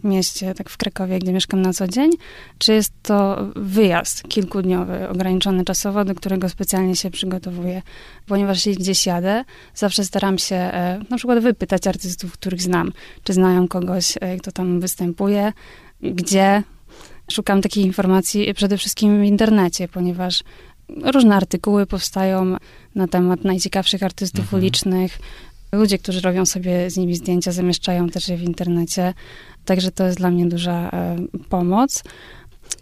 mieście, 0.03 0.53
tak 0.53 0.69
w 0.69 0.77
Krakowie, 0.77 1.19
gdzie 1.19 1.33
mieszkam 1.33 1.61
na 1.61 1.73
co 1.73 1.87
dzień, 1.87 2.11
czy 2.57 2.73
jest 2.73 2.93
to 3.03 3.47
wyjazd 3.55 4.27
kilkudniowy, 4.27 5.09
ograniczony 5.09 5.65
czasowo, 5.65 6.05
do 6.05 6.15
którego 6.15 6.49
specjalnie 6.49 6.95
się 6.95 7.11
przygotowuję. 7.11 7.81
Ponieważ 8.25 8.65
jeśli 8.65 8.83
gdzieś 8.83 9.05
jadę, 9.05 9.43
zawsze 9.75 10.05
staram 10.05 10.37
się 10.37 10.55
e, 10.55 10.99
na 11.09 11.17
przykład 11.17 11.39
wypytać 11.39 11.87
artystów, 11.87 12.33
których 12.33 12.61
znam, 12.61 12.91
czy 13.23 13.33
znają 13.33 13.67
kogoś, 13.67 14.13
e, 14.21 14.37
kto 14.37 14.51
tam 14.51 14.79
występuje, 14.79 15.53
gdzie, 16.01 16.63
szukam 17.31 17.61
takich 17.61 17.85
informacji 17.85 18.53
przede 18.53 18.77
wszystkim 18.77 19.21
w 19.21 19.23
internecie, 19.23 19.87
ponieważ 19.87 20.43
różne 21.13 21.35
artykuły 21.35 21.85
powstają 21.85 22.57
na 22.95 23.07
temat 23.07 23.43
najciekawszych 23.43 24.03
artystów 24.03 24.43
Mhm. 24.43 24.61
ulicznych. 24.61 25.19
Ludzie, 25.75 25.97
którzy 25.97 26.21
robią 26.21 26.45
sobie 26.45 26.89
z 26.89 26.97
nimi 26.97 27.15
zdjęcia, 27.15 27.51
zamieszczają 27.51 28.09
też 28.09 28.29
je 28.29 28.37
w 28.37 28.43
internecie. 28.43 29.13
Także 29.65 29.91
to 29.91 30.05
jest 30.05 30.17
dla 30.17 30.31
mnie 30.31 30.45
duża 30.45 30.89
e, 30.93 31.15
pomoc. 31.49 32.03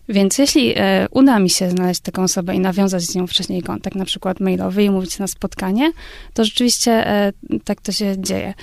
Więc 0.10 0.38
jeśli 0.38 0.74
e, 0.76 1.08
uda 1.12 1.40
mi 1.40 1.50
się 1.50 1.70
znaleźć 1.70 2.02
taką 2.02 2.24
osobę 2.24 2.56
i 2.56 2.60
nawiązać 2.60 3.04
z 3.04 3.16
nią 3.16 3.28
wcześniej 3.28 3.62
kontakt, 3.62 3.96
na 3.96 4.06
przykład 4.06 4.40
mailowy 4.40 4.84
i 4.84 4.90
mówić 4.90 5.20
na 5.20 5.28
spotkanie, 5.28 5.92
to 6.34 6.46
rzeczywiście 6.46 7.08
e, 7.08 7.34
tak 7.64 7.82
to 7.82 7.92
się 7.92 8.16
dzieje. 8.18 8.54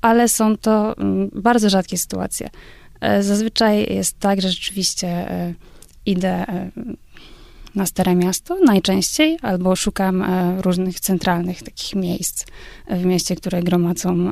Ale 0.00 0.28
są 0.28 0.56
to 0.56 0.96
mm, 0.96 1.30
bardzo 1.34 1.70
rzadkie 1.70 1.98
sytuacje. 1.98 2.48
Zazwyczaj 3.20 3.94
jest 3.94 4.18
tak, 4.18 4.40
że 4.40 4.50
rzeczywiście 4.50 5.26
idę 6.06 6.46
na 7.74 7.86
Stare 7.86 8.14
Miasto 8.14 8.58
najczęściej, 8.64 9.38
albo 9.42 9.76
szukam 9.76 10.22
e, 10.22 10.62
różnych 10.62 11.00
centralnych 11.00 11.62
takich 11.62 11.94
miejsc 11.94 12.44
w 12.90 13.04
mieście, 13.04 13.36
które 13.36 13.62
gromadzą 13.62 14.30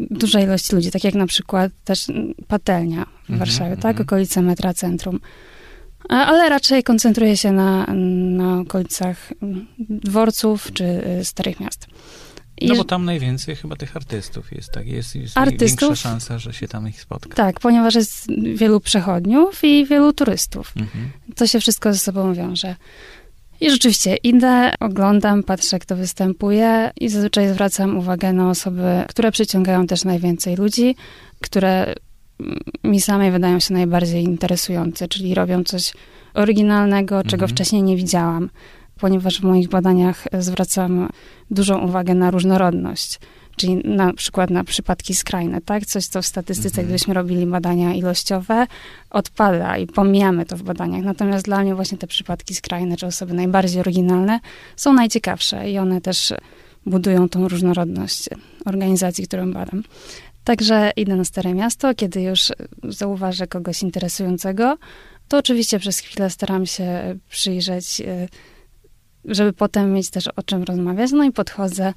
duża 0.00 0.40
ilość 0.40 0.72
ludzi, 0.72 0.90
tak 0.90 1.04
jak 1.04 1.14
na 1.14 1.26
przykład 1.26 1.72
też 1.84 2.06
Patelnia 2.48 3.04
w 3.04 3.30
Mhm, 3.30 3.38
Warszawie, 3.38 3.76
tak? 3.76 3.90
mhm. 3.90 4.06
Okolice 4.06 4.42
metra 4.42 4.74
centrum. 4.74 5.20
Ale 6.08 6.48
raczej 6.48 6.82
koncentruję 6.82 7.36
się 7.36 7.52
na, 7.52 7.86
na 8.36 8.60
okolicach 8.60 9.32
dworców 9.88 10.72
czy 10.72 10.84
y, 11.20 11.24
starych 11.24 11.60
miast. 11.60 11.86
No 12.62 12.76
bo 12.76 12.84
tam 12.84 13.04
najwięcej 13.04 13.56
chyba 13.56 13.76
tych 13.76 13.96
artystów 13.96 14.52
jest, 14.52 14.72
tak? 14.72 14.86
Jest, 14.86 15.14
jest 15.14 15.38
Artystów? 15.38 15.88
większa 15.88 15.96
szansa, 15.96 16.38
że 16.38 16.52
się 16.52 16.68
tam 16.68 16.88
ich 16.88 17.00
spotka. 17.00 17.34
Tak, 17.34 17.60
ponieważ 17.60 17.94
jest 17.94 18.26
wielu 18.54 18.80
przechodniów 18.80 19.64
i 19.64 19.86
wielu 19.86 20.12
turystów. 20.12 20.72
Mhm. 20.76 21.10
To 21.36 21.46
się 21.46 21.60
wszystko 21.60 21.92
ze 21.92 21.98
sobą 21.98 22.34
wiąże. 22.34 22.76
I 23.60 23.70
rzeczywiście 23.70 24.16
idę, 24.16 24.72
oglądam, 24.80 25.42
patrzę, 25.42 25.78
kto 25.78 25.96
występuje 25.96 26.90
i 27.00 27.08
zazwyczaj 27.08 27.48
zwracam 27.48 27.96
uwagę 27.98 28.32
na 28.32 28.50
osoby, 28.50 29.04
które 29.08 29.32
przyciągają 29.32 29.86
też 29.86 30.04
najwięcej 30.04 30.56
ludzi, 30.56 30.96
które 31.40 31.94
mi 32.84 33.00
samej 33.00 33.30
wydają 33.30 33.60
się 33.60 33.74
najbardziej 33.74 34.24
interesujące, 34.24 35.08
czyli 35.08 35.34
robią 35.34 35.64
coś 35.64 35.92
oryginalnego, 36.34 37.22
czego 37.22 37.44
Mhm. 37.44 37.48
wcześniej 37.48 37.82
nie 37.82 37.96
widziałam, 37.96 38.50
ponieważ 39.00 39.40
w 39.40 39.44
moich 39.44 39.68
badaniach 39.68 40.24
zwracam 40.38 41.08
dużą 41.50 41.78
uwagę 41.78 42.14
na 42.14 42.30
różnorodność. 42.30 43.18
Czyli 43.56 43.76
na 43.76 44.12
przykład 44.12 44.50
na 44.50 44.64
przypadki 44.64 45.14
skrajne, 45.14 45.60
tak? 45.60 45.86
Coś, 45.86 46.06
co 46.06 46.22
w 46.22 46.26
statystyce, 46.26 46.68
Mhm. 46.68 46.86
gdybyśmy 46.86 47.14
robili 47.14 47.46
badania 47.46 47.94
ilościowe, 47.94 48.66
odpada 49.10 49.78
i 49.78 49.86
pomijamy 49.86 50.46
to 50.46 50.56
w 50.56 50.62
badaniach. 50.62 51.04
Natomiast 51.04 51.44
dla 51.44 51.60
mnie 51.60 51.74
właśnie 51.74 51.98
te 51.98 52.06
przypadki 52.06 52.54
skrajne, 52.54 52.96
czy 52.96 53.06
osoby 53.06 53.34
najbardziej 53.34 53.80
oryginalne 53.80 54.40
są 54.76 54.92
najciekawsze 54.92 55.70
i 55.70 55.78
one 55.78 56.00
też 56.00 56.34
budują 56.86 57.28
tą 57.28 57.48
różnorodność 57.48 58.28
organizacji, 58.66 59.24
którą 59.26 59.52
badam. 59.52 59.82
Także 60.44 60.90
idę 60.96 61.16
na 61.16 61.24
Stare 61.24 61.54
Miasto, 61.54 61.94
kiedy 61.94 62.22
już 62.22 62.52
zauważę 62.88 63.46
kogoś 63.46 63.82
interesującego, 63.82 64.78
to 65.28 65.38
oczywiście 65.38 65.78
przez 65.78 65.98
chwilę 65.98 66.30
staram 66.30 66.66
się 66.66 67.18
przyjrzeć, 67.30 68.00
y, 68.00 68.28
żeby 69.28 69.52
potem 69.52 69.92
mieć 69.92 70.10
też 70.10 70.28
o 70.36 70.42
czym 70.42 70.62
rozmawiać. 70.62 71.10
No 71.12 71.24
i 71.24 71.32
podchodzę, 71.32 71.94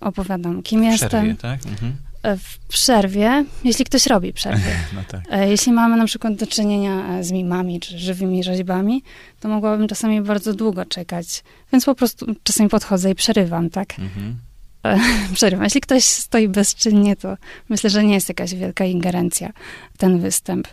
opowiadam, 0.00 0.62
kim 0.62 0.80
W 0.80 0.84
jestem. 0.84 1.08
przerwie, 1.08 1.34
tak? 1.34 1.66
Mhm. 1.66 1.92
E, 2.22 2.36
W 2.36 2.58
przerwie, 2.68 3.44
jeśli 3.64 3.84
ktoś 3.84 4.06
robi 4.06 4.32
przerwę. 4.32 4.70
No 4.94 5.00
tak. 5.08 5.20
E, 5.30 5.48
Jeśli 5.50 5.72
mamy 5.72 5.96
na 5.96 6.04
przykład 6.06 6.34
do 6.34 6.46
czynienia 6.46 7.08
e, 7.18 7.24
z 7.24 7.32
mimami 7.32 7.80
czy 7.80 7.98
żywymi 7.98 8.44
rzeźbami, 8.44 9.02
to 9.40 9.48
mogłabym 9.48 9.88
czasami 9.88 10.20
bardzo 10.22 10.54
długo 10.54 10.84
czekać, 10.84 11.42
więc 11.72 11.84
po 11.84 11.94
prostu 11.94 12.26
czasami 12.42 12.68
podchodzę 12.68 13.10
i 13.10 13.14
przerywam, 13.14 13.70
tak? 13.70 13.98
Mhm. 13.98 14.36
Przerywam. 15.34 15.64
Jeśli 15.64 15.80
ktoś 15.80 16.04
stoi 16.04 16.48
bezczynnie, 16.48 17.16
to 17.16 17.36
myślę, 17.68 17.90
że 17.90 18.04
nie 18.04 18.14
jest 18.14 18.28
jakaś 18.28 18.54
wielka 18.54 18.84
ingerencja 18.84 19.52
w 19.94 19.98
ten 19.98 20.18
występ. 20.20 20.68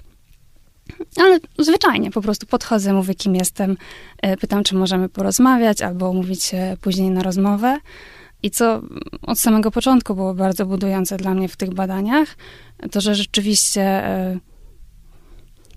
Ale 1.17 1.39
zwyczajnie 1.59 2.11
po 2.11 2.21
prostu 2.21 2.45
podchodzę, 2.45 2.93
mówię, 2.93 3.15
kim 3.15 3.35
jestem, 3.35 3.77
e, 4.21 4.37
pytam, 4.37 4.63
czy 4.63 4.75
możemy 4.75 5.09
porozmawiać 5.09 5.81
albo 5.81 6.09
umówić 6.09 6.43
się 6.43 6.77
później 6.81 7.09
na 7.09 7.23
rozmowę. 7.23 7.77
I 8.43 8.51
co 8.51 8.81
od 9.21 9.39
samego 9.39 9.71
początku 9.71 10.15
było 10.15 10.33
bardzo 10.33 10.65
budujące 10.65 11.17
dla 11.17 11.33
mnie 11.33 11.47
w 11.47 11.57
tych 11.57 11.73
badaniach, 11.73 12.35
to 12.91 13.01
że 13.01 13.15
rzeczywiście 13.15 13.81
e, 13.81 14.39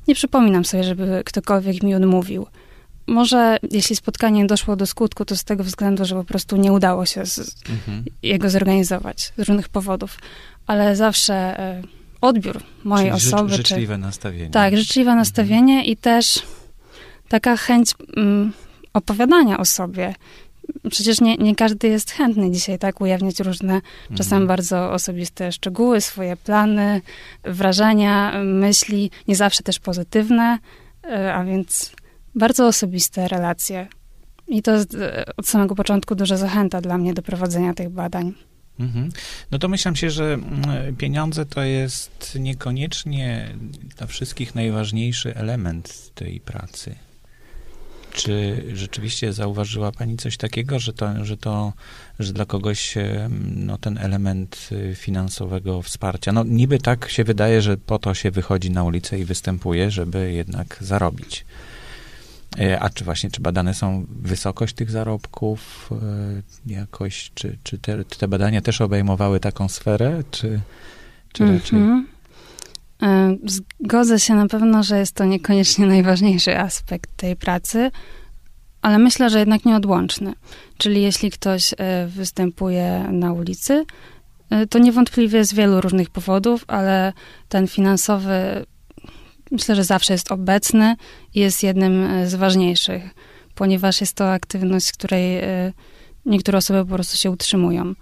nie 0.09 0.15
przypominam 0.15 0.65
sobie, 0.65 0.85
żeby 0.85 1.23
ktokolwiek 1.25 1.83
mi 1.83 1.95
odmówił. 1.95 2.47
Może 3.07 3.57
jeśli 3.71 3.97
spotkanie 3.97 4.47
doszło 4.47 4.77
do 4.77 4.87
skutku, 4.87 5.25
to 5.25 5.37
z 5.37 5.45
tego 5.45 5.65
względu, 5.65 6.05
że 6.05 6.15
po 6.15 6.25
prostu 6.25 6.57
nie 6.57 6.73
udało 6.73 7.07
się 7.07 7.27
z, 7.27 7.39
Mhm. 7.71 8.05
jego 8.23 8.51
zorganizować 8.51 9.33
z 9.37 9.39
różnych 9.39 9.69
powodów, 9.69 10.19
ale 10.67 10.97
zawsze 10.97 11.35
e, 11.35 11.83
odbiór 12.21 12.63
mojej 12.85 13.11
Czyli 13.11 13.21
życz- 13.23 13.35
osoby, 13.35 13.51
czy 13.51 13.57
życzliwe 13.57 13.99
nastawienie. 13.99 14.51
tak, 14.51 14.77
życzliwe 14.77 15.15
nastawienie 15.15 15.85
i 15.85 15.97
też 15.97 16.43
taka 17.29 17.57
chęć 17.57 17.91
mm, 18.17 18.53
opowiadania 18.95 19.59
o 19.59 19.65
sobie. 19.65 20.15
Przecież 20.91 21.21
nie, 21.21 21.37
nie 21.37 21.55
każdy 21.57 21.89
jest 21.89 22.11
chętny 22.11 22.51
dzisiaj, 22.51 22.79
tak, 22.79 23.01
ujawniać 23.01 23.41
różne, 23.41 23.81
czasem 24.09 24.33
Mhm. 24.37 24.47
bardzo 24.47 24.93
osobiste 24.93 25.53
szczegóły, 25.53 26.01
swoje 26.01 26.37
plany, 26.37 27.01
wrażenia, 27.45 28.33
myśli, 28.45 29.11
nie 29.29 29.37
zawsze 29.37 29.63
też 29.63 29.79
pozytywne, 29.79 30.59
e, 31.05 31.35
a 31.35 31.45
więc 31.45 31.93
bardzo 32.35 32.67
osobiste 32.67 33.29
relacje. 33.29 33.87
I 34.49 34.63
to 34.63 34.73
jest 34.73 34.97
od 35.37 35.49
samego 35.49 35.75
początku 35.75 36.15
duża 36.15 36.37
zachęta 36.37 36.81
dla 36.81 36.99
mnie 36.99 37.15
do 37.15 37.23
prowadzenia 37.23 37.75
tych 37.75 37.89
badań. 37.91 38.35
Mhm. 38.81 39.11
No 39.51 39.59
to 39.59 39.69
myślę 39.69 39.97
się, 39.97 40.11
że 40.11 40.25
mm, 40.35 40.97
pieniądze 40.97 41.47
to 41.47 41.63
jest 41.63 42.39
niekoniecznie 42.41 43.55
dla 43.97 44.07
wszystkich 44.07 44.55
najważniejszy 44.55 45.35
element 45.35 46.11
tej 46.15 46.41
pracy. 46.41 46.95
Czy 48.13 48.65
rzeczywiście 48.75 49.33
zauważyła 49.33 49.93
Pani 49.93 50.17
coś 50.17 50.37
takiego, 50.37 50.79
że 50.79 50.93
to, 50.93 51.25
że 51.25 51.37
to, 51.37 51.73
że 52.19 52.33
dla 52.33 52.45
kogoś 52.45 52.95
no, 53.57 53.79
ten 53.79 53.99
element 53.99 54.69
y, 54.73 54.95
finansowego 54.95 55.83
wsparcia, 55.83 56.33
no 56.33 56.45
niby 56.45 56.79
tak 56.79 57.09
się 57.09 57.25
wydaje, 57.25 57.63
że 57.63 57.77
po 57.77 57.99
to 57.99 58.15
się 58.15 58.31
wychodzi 58.31 58.71
na 58.71 58.85
ulicę 58.85 59.19
i 59.19 59.25
występuje, 59.25 59.91
żeby 59.91 60.33
jednak 60.33 60.77
zarobić. 60.81 61.45
E, 62.59 62.81
A 62.81 62.91
czy 62.91 63.05
właśnie, 63.05 63.31
czy 63.31 63.41
badane 63.41 63.75
są 63.75 64.07
wysokość 64.09 64.75
tych 64.75 64.91
zarobków 64.91 65.91
e, 65.93 66.73
jakoś, 66.73 67.31
czy, 67.35 67.59
czy 67.63 67.79
te, 67.79 68.05
te 68.05 68.29
badania 68.29 68.61
też 68.61 68.81
obejmowały 68.81 69.41
taką 69.41 69.69
sferę, 69.69 70.23
czy, 70.31 70.61
czy 71.33 71.53
raczej... 71.53 71.79
Mhm. 71.79 72.07
E, 73.03 73.37
Zgodzę 73.81 74.21
się 74.21 74.35
na 74.35 74.47
pewno, 74.47 74.83
że 74.83 74.99
jest 74.99 75.13
to 75.13 75.25
niekoniecznie 75.25 75.87
najważniejszy 75.87 76.59
aspekt 76.59 77.17
tej 77.17 77.37
pracy, 77.37 77.91
ale 78.83 78.99
myślę, 78.99 79.31
że 79.31 79.39
jednak 79.39 79.65
nieodłączny. 79.65 80.33
Czyli 80.79 81.03
jeśli 81.03 81.31
ktoś 81.31 81.75
występuje 82.09 83.07
na 83.13 83.33
ulicy, 83.33 83.85
to 84.71 84.79
niewątpliwie 84.79 85.45
z 85.45 85.55
wielu 85.55 85.81
różnych 85.81 86.11
powodów, 86.11 86.65
ale 86.67 87.13
ten 87.49 87.69
finansowy 87.69 88.67
myślę, 89.51 89.77
że 89.77 89.85
zawsze 89.85 90.13
jest 90.13 90.33
obecny 90.33 90.97
i 91.35 91.41
jest 91.41 91.63
jednym 91.63 92.05
e, 92.05 92.29
z 92.31 92.35
ważniejszych, 92.35 93.03
ponieważ 93.55 94.01
jest 94.01 94.13
to 94.13 94.33
aktywność, 94.33 94.87
z 94.87 94.93
której 94.93 95.37
e, 95.39 95.73
niektóre 96.27 96.59
osoby 96.59 96.85
po 96.89 96.95
prostu 96.95 97.17
się 97.17 97.31
utrzymują. 97.31 97.95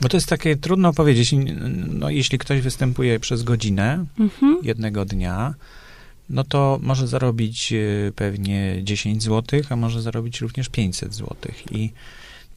Bo 0.00 0.08
to 0.08 0.16
jest 0.16 0.28
takie 0.28 0.56
trudno 0.56 0.92
powiedzieć. 0.92 1.34
No, 1.88 2.10
jeśli 2.10 2.38
ktoś 2.38 2.60
występuje 2.60 3.20
przez 3.20 3.42
godzinę 3.42 4.04
Mhm. 4.18 4.58
jednego 4.62 5.04
dnia, 5.04 5.54
no 6.30 6.44
to 6.44 6.78
może 6.82 7.06
zarobić 7.08 7.72
e, 7.72 8.12
pewnie 8.16 8.80
10 8.82 9.22
zł, 9.22 9.60
a 9.70 9.76
może 9.76 10.02
zarobić 10.02 10.40
również 10.40 10.68
500 10.68 11.14
zł. 11.14 11.36
I, 11.70 11.90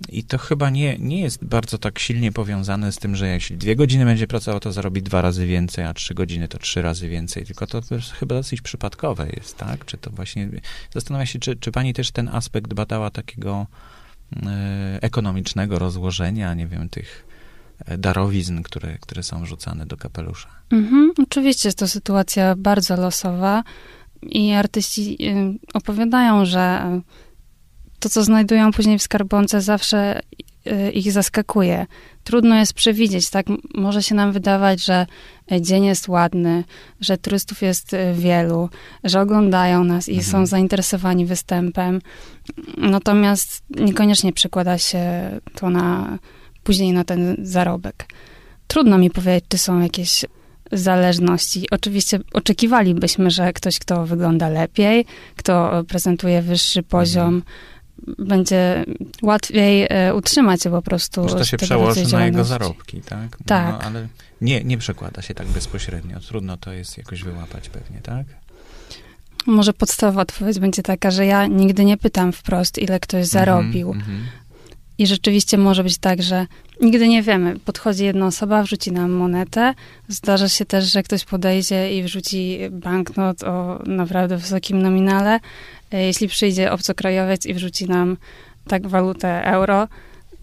i 0.10 0.24
to 0.24 0.38
chyba 0.38 0.70
nie, 0.70 0.98
nie 1.00 1.22
jest 1.22 1.46
bardzo 1.46 1.78
tak 1.78 2.00
silnie 2.00 2.32
powiązane 2.32 2.92
z 2.92 2.98
tym, 2.98 3.16
że 3.16 3.28
jeśli 3.28 3.58
dwie 3.58 3.76
godziny 3.76 4.06
będzie 4.06 4.28
pracował, 4.28 4.60
to 4.60 4.72
zarobi 4.72 5.04
dwa 5.04 5.22
razy 5.22 5.46
więcej, 5.46 5.86
a 5.86 5.94
trzy 5.94 6.14
godziny 6.14 6.48
to 6.48 6.58
trzy 6.58 6.82
razy 6.82 7.10
więcej. 7.10 7.46
Tylko 7.46 7.68
to 7.68 7.82
chyba 8.20 8.36
dosyć 8.36 8.62
przypadkowe 8.62 9.30
jest, 9.30 9.58
tak? 9.58 9.86
Czy 9.86 9.98
to 9.98 10.12
właśnie... 10.12 10.50
Zastanawiam 10.94 11.26
się, 11.26 11.40
czy, 11.40 11.56
czy 11.56 11.72
pani 11.72 11.94
też 11.94 12.12
ten 12.12 12.28
aspekt 12.28 12.74
badała 12.74 13.10
takiego 13.10 13.68
e, 14.46 15.00
ekonomicznego 15.02 15.80
rozłożenia, 15.80 16.54
nie 16.54 16.68
wiem, 16.68 16.90
tych 16.90 17.26
e, 17.86 17.98
darowizn, 17.98 18.62
które, 18.62 18.98
które 18.98 19.24
są 19.24 19.46
rzucane 19.46 19.86
do 19.86 19.98
kapelusza. 19.98 20.50
Mhm, 20.72 21.12
oczywiście 21.24 21.68
jest 21.68 21.78
to 21.78 21.88
sytuacja 21.88 22.56
bardzo 22.56 22.96
losowa 22.96 23.64
i 24.22 24.52
artyści 24.52 25.18
y, 25.22 25.60
opowiadają, 25.74 26.46
że 26.46 26.82
to, 28.02 28.10
co 28.10 28.24
znajdują 28.24 28.72
później 28.72 29.00
w 29.00 29.04
skarbonce, 29.04 29.62
zawsze 29.62 30.22
y, 30.68 30.92
ich 30.92 31.12
zaskakuje. 31.12 31.86
Trudno 32.24 32.56
jest 32.56 32.74
przewidzieć, 32.74 33.30
tak? 33.30 33.46
Może 33.76 34.04
się 34.04 34.16
nam 34.16 34.32
wydawać, 34.32 34.86
że 34.86 35.06
dzień 35.62 35.86
jest 35.86 36.08
ładny, 36.08 36.64
że 37.00 37.18
turystów 37.18 37.62
jest 37.62 37.94
y, 37.94 38.14
wielu, 38.14 38.70
że 39.04 39.22
oglądają 39.22 39.84
nas 39.84 40.10
i 40.10 40.18
Mhm. 40.18 40.32
są 40.32 40.46
zainteresowani 40.46 41.26
występem. 41.26 42.02
Natomiast 42.78 43.64
niekoniecznie 43.70 44.34
przekłada 44.34 44.78
się 44.78 45.02
to 45.56 45.70
na 45.70 46.18
później 46.64 46.94
na 46.94 47.04
ten 47.04 47.36
zarobek. 47.42 48.06
Trudno 48.68 48.98
mi 48.98 49.10
powiedzieć, 49.10 49.46
czy 49.50 49.58
są 49.58 49.80
jakieś 49.80 50.26
zależności. 50.72 51.68
Oczywiście 51.72 52.20
oczekiwalibyśmy, 52.34 53.32
że 53.32 53.54
ktoś, 53.54 53.80
kto 53.80 54.06
wygląda 54.06 54.50
lepiej, 54.50 55.06
kto 55.36 55.84
prezentuje 55.88 56.42
wyższy 56.42 56.84
poziom, 56.84 57.44
będzie 58.20 58.86
łatwiej 59.22 59.88
e, 59.90 60.16
utrzymać 60.16 60.64
się 60.64 60.70
po 60.70 60.82
prostu. 60.82 61.30
Że 61.30 61.36
to 61.36 61.46
się 61.46 61.58
przełoży 61.58 62.08
na 62.14 62.26
jego 62.26 62.44
zarobki, 62.44 63.02
tak? 63.02 63.38
Tak. 63.46 63.72
No, 63.72 63.80
ale 63.82 64.08
nie, 64.42 64.64
nie 64.64 64.78
przekłada 64.78 65.22
się 65.22 65.34
tak 65.34 65.48
bezpośrednio. 65.48 66.20
Trudno 66.20 66.58
to 66.58 66.72
jest 66.72 66.98
jakoś 66.98 67.24
wyłapać 67.24 67.70
pewnie, 67.70 68.02
tak? 68.02 68.26
Może 69.46 69.74
podstawowa 69.74 70.22
odpowiedź 70.22 70.60
będzie 70.60 70.84
taka, 70.84 71.12
że 71.12 71.26
ja 71.26 71.48
nigdy 71.48 71.86
nie 71.86 71.98
pytam 71.98 72.32
wprost, 72.34 72.78
ile 72.78 73.00
ktoś 73.00 73.26
zarobił. 73.28 73.92
Mhm, 73.92 74.12
mhm. 74.12 74.28
I 74.98 75.08
rzeczywiście 75.08 75.58
może 75.58 75.84
być 75.84 75.98
tak, 75.98 76.24
że 76.24 76.48
nigdy 76.82 77.08
nie 77.08 77.24
wiemy. 77.24 77.60
Podchodzi 77.60 78.06
jedna 78.06 78.26
osoba, 78.26 78.64
wrzuci 78.64 78.92
nam 78.92 79.12
monetę. 79.12 79.74
Zdarza 80.08 80.50
się 80.50 80.66
też, 80.66 80.92
że 80.92 81.04
ktoś 81.04 81.26
podejdzie 81.26 81.98
i 81.98 82.04
wrzuci 82.04 82.60
banknot 82.72 83.44
o 83.44 83.80
naprawdę 83.86 84.38
wysokim 84.38 84.82
nominale. 84.82 85.40
E, 85.91 86.04
Jeśli 86.04 86.27
przyjdzie 86.27 86.71
obcokrajowiec 86.71 87.45
i 87.45 87.54
wrzuci 87.54 87.86
nam 87.86 88.17
tak 88.67 88.88
walutę 88.88 89.43
euro, 89.45 89.88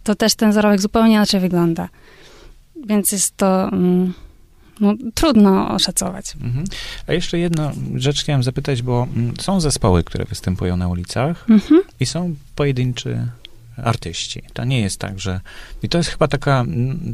to 0.04 0.14
też 0.14 0.34
ten 0.34 0.52
zarobek 0.52 0.80
zupełnie 0.80 1.12
inaczej 1.14 1.40
wygląda. 1.40 1.88
Więc 2.86 3.12
jest 3.12 3.36
to 3.36 3.68
mm, 3.68 4.12
no, 4.80 4.94
trudno 5.14 5.70
oszacować. 5.70 6.34
Mhm. 6.42 6.64
A 7.06 7.12
jeszcze 7.12 7.38
jedną 7.38 7.72
rzecz 7.94 8.22
chciałem 8.22 8.42
zapytać, 8.42 8.82
bo 8.82 9.06
mm, 9.16 9.34
są 9.40 9.60
zespoły, 9.60 10.04
które 10.04 10.24
występują 10.24 10.76
na 10.76 10.88
ulicach 10.88 11.44
Mhm. 11.50 11.80
i 12.00 12.06
są 12.06 12.34
pojedynczy 12.54 13.26
artyści. 13.84 14.42
To 14.52 14.64
nie 14.64 14.80
jest 14.80 15.00
tak, 15.00 15.20
że... 15.20 15.40
I 15.82 15.88
to 15.88 15.98
jest 15.98 16.10
chyba 16.10 16.28
taka, 16.28 16.64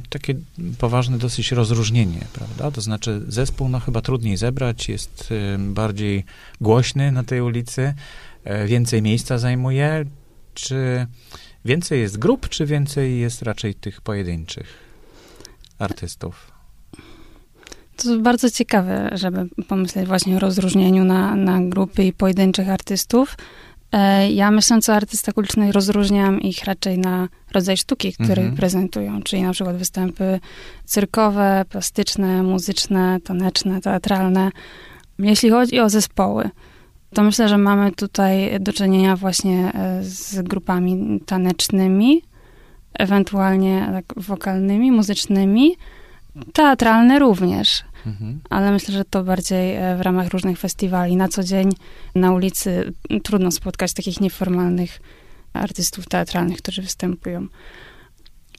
takie 0.09 0.35
poważne 0.79 1.19
dosyć 1.19 1.53
rozróżnienie, 1.53 2.21
prawda? 2.33 2.71
To 2.71 2.81
znaczy 2.81 3.23
zespół 3.29 3.69
no 3.69 3.81
chyba 3.81 4.01
trudniej 4.01 4.37
zebrać, 4.37 4.89
jest 4.89 5.29
y, 5.31 5.59
bardziej 5.59 6.25
głośny 6.61 7.13
na 7.13 7.25
tej 7.25 7.41
ulicy, 7.41 7.95
e, 8.45 8.67
więcej 8.67 9.03
miejsca 9.03 9.39
zajmuje. 9.39 10.05
Czy 10.55 11.07
więcej 11.65 12.01
jest 12.01 12.19
grup, 12.19 12.49
czy 12.49 12.67
więcej 12.67 13.19
jest 13.19 13.43
raczej 13.43 13.75
tych 13.75 14.01
pojedynczych 14.01 14.67
artystów? 15.79 16.53
To 17.97 18.19
bardzo 18.19 18.51
ciekawe, 18.51 19.11
żeby 19.13 19.49
pomyśleć 19.69 20.07
właśnie 20.07 20.37
o 20.37 20.39
rozróżnieniu 20.39 21.05
na, 21.05 21.37
na 21.37 21.61
grupy 21.61 22.05
i 22.05 22.13
pojedynczych 22.13 22.69
artystów. 22.69 23.37
E, 23.95 24.31
Ja 24.31 24.51
myśląc 24.51 24.89
o 24.89 24.95
artystach 24.95 25.37
ulicznych 25.37 25.73
rozróżniam 25.73 26.41
ich 26.41 26.65
raczej 26.65 26.99
na 26.99 27.29
rodzaj 27.53 27.77
sztuki, 27.77 28.13
który 28.13 28.43
Mhm. 28.43 28.57
prezentują, 28.57 29.23
czyli 29.23 29.43
na 29.43 29.53
przykład 29.53 29.77
występy 29.77 30.41
cyrkowe, 30.85 31.65
plastyczne, 31.69 32.43
muzyczne, 32.43 33.19
taneczne, 33.25 33.81
teatralne. 33.81 34.51
Jeśli 35.19 35.51
chodzi 35.51 35.81
o 35.81 35.89
zespoły, 35.91 36.51
to 37.15 37.23
myślę, 37.23 37.49
że 37.49 37.59
mamy 37.59 37.93
tutaj 37.93 38.61
do 38.61 38.73
czynienia 38.73 39.17
właśnie 39.17 39.73
e, 39.75 39.99
z 40.03 40.43
grupami 40.43 41.21
tanecznymi, 41.27 42.23
ewentualnie 42.99 43.89
tak 43.93 44.05
wokalnymi, 44.25 44.93
muzycznymi, 44.93 45.77
teatralne 46.53 47.19
również 47.19 47.85
Mhm. 48.07 48.41
ale 48.51 48.73
myślę, 48.73 48.95
że 48.95 49.05
to 49.05 49.25
bardziej 49.25 49.77
e, 49.77 49.97
w 49.97 50.01
ramach 50.01 50.29
różnych 50.29 50.59
festiwali. 50.59 51.17
Na 51.17 51.29
co 51.29 51.45
dzień 51.45 51.73
na 52.15 52.33
ulicy 52.33 52.93
trudno 53.23 53.51
spotkać 53.51 53.93
takich 53.93 54.21
nieformalnych 54.21 55.01
artystów 55.53 56.07
teatralnych, 56.07 56.59
którzy 56.59 56.83
występują. 56.83 57.47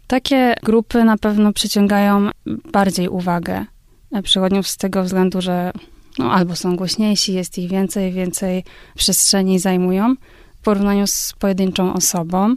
Takie 0.08 0.56
grupy 0.64 1.04
na 1.04 1.18
pewno 1.18 1.54
przyciągają 1.54 2.30
bardziej 2.72 3.10
uwagę 3.10 3.66
e, 4.12 4.22
przychodniów 4.22 4.68
z 4.68 4.78
tego 4.78 5.04
względu, 5.04 5.42
że 5.42 5.72
no, 6.20 6.32
albo 6.32 6.56
są 6.56 6.76
głośniejsi, 6.76 7.34
jest 7.34 7.58
ich 7.58 7.70
więcej, 7.70 8.12
więcej 8.12 8.64
przestrzeni 8.96 9.60
zajmują 9.60 10.16
w 10.62 10.64
porównaniu 10.64 11.08
z 11.08 11.34
pojedynczą 11.40 11.94
osobą. 11.94 12.56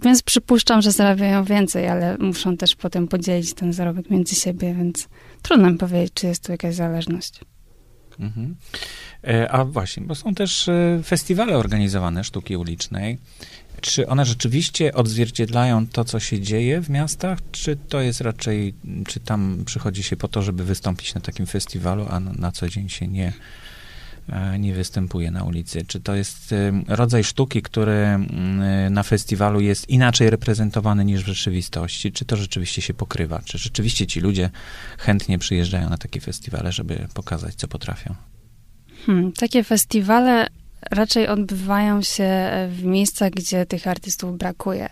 Więc 0.00 0.22
przypuszczam, 0.22 0.82
że 0.82 0.92
zarabiają 0.92 1.44
więcej, 1.44 1.88
ale 1.88 2.18
muszą 2.18 2.56
też 2.56 2.76
potem 2.76 3.08
podzielić 3.08 3.54
ten 3.54 3.72
zarobek 3.72 4.10
między 4.10 4.34
siebie, 4.34 4.74
więc 4.74 5.08
trudno 5.42 5.70
mi 5.70 5.78
powiedzieć, 5.78 6.12
czy 6.14 6.26
jest 6.26 6.46
tu 6.46 6.52
jakaś 6.52 6.74
zależność. 6.74 7.40
Mhm. 8.20 8.56
E, 9.24 9.50
A 9.50 9.64
właśnie, 9.64 10.02
bo 10.02 10.14
są 10.14 10.34
też 10.34 10.68
e, 10.68 11.00
festiwale 11.04 11.58
organizowane 11.58 12.24
sztuki 12.24 12.56
ulicznej. 12.56 13.18
Czy 13.80 14.08
one 14.08 14.24
rzeczywiście 14.24 14.94
odzwierciedlają 14.94 15.86
to, 15.86 16.04
co 16.04 16.20
się 16.20 16.40
dzieje 16.40 16.80
w 16.80 16.90
miastach, 16.90 17.38
czy 17.52 17.76
to 17.76 18.00
jest 18.00 18.20
raczej, 18.20 18.74
czy 19.06 19.20
tam 19.20 19.62
przychodzi 19.66 20.02
się 20.02 20.16
po 20.16 20.28
to, 20.28 20.42
żeby 20.42 20.64
wystąpić 20.64 21.14
na 21.14 21.20
takim 21.20 21.46
festiwalu, 21.46 22.06
a 22.10 22.20
na, 22.20 22.52
co 22.52 22.68
dzień 22.68 22.88
się 22.88 23.08
nie, 23.08 23.32
nie 24.58 24.74
występuje 24.74 25.30
na 25.30 25.44
ulicy? 25.44 25.84
Czy 25.86 26.00
to 26.00 26.14
jest 26.14 26.52
e, 26.52 26.72
rodzaj 26.88 27.24
sztuki, 27.24 27.62
który 27.62 27.92
mm, 27.92 28.92
na 28.92 29.02
festiwalu 29.02 29.60
jest 29.60 29.88
inaczej 29.88 30.30
reprezentowany 30.30 31.04
niż 31.04 31.24
w 31.24 31.26
rzeczywistości? 31.26 32.12
Czy 32.12 32.24
to 32.24 32.36
rzeczywiście 32.36 32.82
się 32.82 32.94
pokrywa? 32.94 33.40
Czy 33.44 33.58
rzeczywiście 33.58 34.06
ci 34.06 34.20
ludzie 34.20 34.50
chętnie 34.98 35.38
przyjeżdżają 35.38 35.90
na 35.90 35.98
takie 35.98 36.20
festiwale, 36.20 36.72
żeby 36.72 37.08
pokazać, 37.14 37.54
co 37.54 37.68
potrafią? 37.68 38.14
Hmm, 39.06 39.32
takie 39.32 39.64
festiwale 39.64 40.46
raczej 40.90 41.28
odbywają 41.28 42.02
się 42.02 42.50
w 42.68 42.84
miejscach, 42.84 43.30
gdzie 43.30 43.66
tych 43.66 43.86
artystów 43.86 44.38
brakuje. 44.38 44.88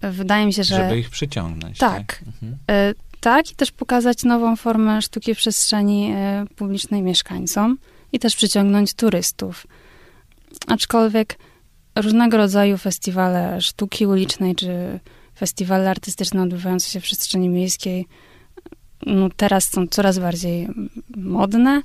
Wydaje 0.00 0.46
mi 0.46 0.52
się, 0.52 0.64
że 0.64 0.76
Żeby 0.76 0.98
ich 0.98 1.10
przyciągnąć. 1.10 1.78
Tak. 1.78 2.22
Mhm. 2.26 2.58
e, 2.70 2.94
tak 3.20 3.50
i 3.50 3.54
też 3.54 3.72
pokazać 3.72 4.24
nową 4.24 4.56
formę 4.56 5.02
sztuki 5.02 5.34
w 5.34 5.38
przestrzeni 5.38 6.12
e, 6.16 6.46
publicznej 6.56 7.02
mieszkańcom 7.02 7.78
i 8.12 8.18
też 8.18 8.36
przyciągnąć 8.36 8.94
turystów. 8.94 9.66
Aczkolwiek 10.66 11.38
różnego 11.96 12.36
rodzaju 12.36 12.78
festiwale 12.78 13.60
sztuki 13.60 14.06
ulicznej 14.06 14.54
czy 14.54 15.00
festiwale 15.38 15.90
artystyczne 15.90 16.42
odbywające 16.42 16.90
się 16.90 17.00
w 17.00 17.02
przestrzeni 17.02 17.48
miejskiej 17.48 18.06
no 19.06 19.28
teraz 19.36 19.70
są 19.70 19.86
coraz 19.86 20.18
bardziej 20.18 20.68
modne, 21.16 21.82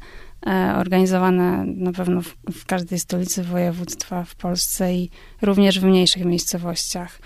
e, 0.47 0.73
organizowane 0.77 1.65
na 1.65 1.91
pewno 1.91 2.21
w, 2.21 2.35
w 2.53 2.65
każdej 2.65 2.99
stolicy 2.99 3.43
województwa 3.43 4.23
w 4.23 4.35
Polsce 4.35 4.93
i 4.93 5.09
również 5.41 5.79
w 5.79 5.83
mniejszych 5.83 6.25
miejscowościach. 6.25 7.19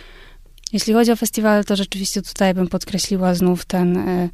Jeśli 0.73 0.93
chodzi 0.93 1.11
o 1.11 1.15
festiwale, 1.15 1.63
to 1.63 1.75
rzeczywiście 1.75 2.21
tutaj 2.21 2.53
bym 2.53 2.67
podkreśliła 2.67 3.33
znów 3.33 3.65
ten, 3.65 3.97
e, 3.97 4.29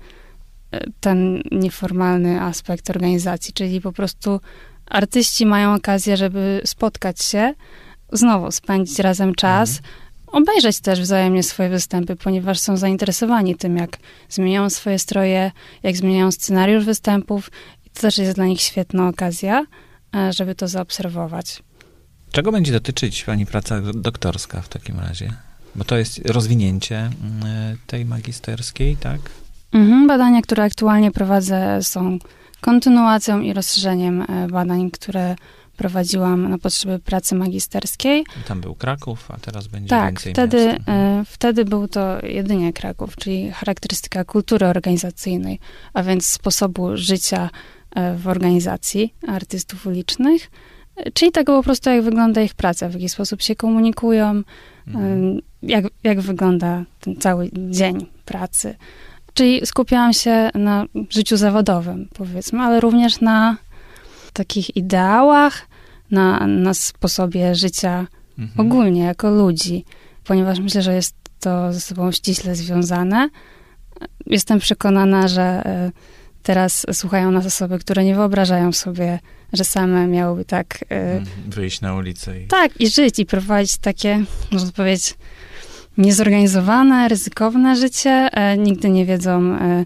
ten 1.00 1.42
nieformalny 1.52 2.42
aspekt 2.42 2.90
organizacji, 2.90 3.54
czyli 3.54 3.82
po 3.82 3.92
prostu 3.92 4.40
artyści 4.86 5.46
mają 5.46 5.74
okazję, 5.74 6.18
żeby 6.18 6.62
spotkać 6.66 7.24
się, 7.24 7.54
znowu 8.12 8.52
spędzić 8.52 9.00
razem 9.00 9.36
czas, 9.36 9.82
obejrzeć 10.28 10.80
też 10.80 11.02
wzajemnie 11.02 11.44
swoje 11.44 11.70
występy, 11.70 12.16
ponieważ 12.16 12.60
są 12.60 12.78
zainteresowani 12.78 13.56
tym, 13.56 13.78
jak 13.78 13.98
zmieniają 14.30 14.70
swoje 14.70 15.00
stroje, 15.00 15.52
jak 15.84 15.98
zmieniają 15.98 16.32
scenariusz 16.32 16.86
występów. 16.86 17.52
I 17.86 17.90
to 17.90 18.02
też 18.02 18.18
jest 18.18 18.36
dla 18.36 18.46
nich 18.46 18.62
świetna 18.62 19.08
okazja, 19.08 19.66
e, 20.16 20.34
żeby 20.34 20.56
to 20.56 20.68
zaobserwować. 20.68 21.64
Czego 22.32 22.52
będzie 22.52 22.72
dotyczyć 22.72 23.24
pani 23.24 23.46
praca 23.46 23.82
doktorska 23.82 24.62
w 24.62 24.70
takim 24.70 25.00
razie? 25.00 25.34
Bo 25.76 25.84
to 25.84 25.98
jest 25.98 26.30
rozwinięcie 26.30 26.98
mm, 26.98 27.78
tej 27.88 28.06
magisterskiej, 28.06 28.98
tak? 28.98 29.20
Mhm, 29.74 30.08
badania, 30.08 30.42
które 30.42 30.64
aktualnie 30.64 31.12
prowadzę, 31.12 31.80
są 31.84 32.18
kontynuacją 32.62 33.42
i 33.42 33.54
rozszerzeniem 33.54 34.22
e, 34.22 34.48
badań, 34.48 34.92
które 34.92 35.36
prowadziłam 35.78 36.50
na 36.50 36.58
potrzeby 36.58 37.00
pracy 37.00 37.36
magisterskiej. 37.36 38.24
Tam 38.48 38.62
był 38.62 38.76
Kraków, 38.76 39.32
a 39.32 39.38
teraz 39.38 39.68
będzie 39.68 39.90
Tak, 39.90 40.06
więcej 40.14 40.34
wtedy, 40.34 40.66
miast. 40.66 40.80
Mhm. 40.80 41.22
e, 41.22 41.26
wtedy 41.26 41.66
był 41.66 41.88
to 41.88 42.26
jedynie 42.26 42.74
Kraków, 42.74 43.16
czyli 43.16 43.52
charakterystyka 43.52 44.24
kultury 44.24 44.66
organizacyjnej, 44.68 45.60
a 45.94 46.04
więc 46.04 46.28
sposobu 46.28 46.98
życia 46.98 47.50
e, 47.96 48.16
w 48.16 48.28
organizacji 48.28 49.14
artystów 49.28 49.86
ulicznych, 49.88 50.52
czyli 51.14 51.32
tego 51.32 51.58
po 51.58 51.64
prostu, 51.64 51.90
jak 51.90 52.02
wygląda 52.04 52.42
ich 52.42 52.54
praca, 52.56 52.90
w 52.90 52.94
jaki 52.94 53.10
sposób 53.10 53.42
się 53.42 53.56
komunikują, 53.56 54.44
Mhm. 54.88 55.40
jak, 55.64 55.86
jak 56.04 56.22
wygląda 56.22 56.84
ten 57.00 57.16
cały 57.16 57.50
dzień 57.70 58.06
pracy. 58.26 58.76
Czyli 59.38 59.62
skupiałam 59.66 60.14
się 60.14 60.50
na 60.56 60.86
życiu 61.10 61.38
zawodowym, 61.38 62.10
powiedzmy, 62.14 62.60
ale 62.62 62.80
również 62.80 63.22
na 63.22 63.58
takich 64.34 64.78
ideałach, 64.78 65.68
na, 66.12 66.48
na 66.48 66.74
sposobie 66.74 67.56
życia 67.56 68.08
Mhm. 68.40 68.68
ogólnie 68.68 69.02
jako 69.02 69.30
ludzi. 69.32 69.86
ponieważ 70.24 70.60
myślę, 70.60 70.82
że 70.82 70.94
jest 70.94 71.16
to 71.40 71.74
ze 71.74 71.80
sobą 71.82 72.12
ściśle 72.12 72.56
związane. 72.56 73.30
Jestem 74.26 74.60
przekonana, 74.60 75.28
że 75.28 75.42
e, 75.44 75.92
teraz 76.44 76.86
słuchają 76.94 77.32
nas 77.32 77.46
osoby, 77.46 77.80
które 77.80 78.04
nie 78.04 78.16
wyobrażają 78.16 78.72
sobie, 78.72 79.20
że 79.54 79.64
same 79.64 80.08
miałyby 80.08 80.46
tak. 80.46 80.86
e, 80.90 81.22
Wyjść 81.48 81.82
na 81.82 81.94
ulicę 81.96 82.42
i... 82.42 82.48
Tak, 82.48 82.82
i 82.82 82.90
żyć, 82.90 83.20
i 83.20 83.26
prowadzić 83.26 83.78
takie, 83.78 84.24
można 84.52 84.72
powiedzieć, 84.72 85.16
niezorganizowane, 85.98 87.08
ryzykowne 87.08 87.76
życie. 87.76 88.10
E, 88.32 88.58
nigdy 88.58 88.90
nie 88.90 89.06
wiedzą, 89.06 89.56
e, 89.56 89.86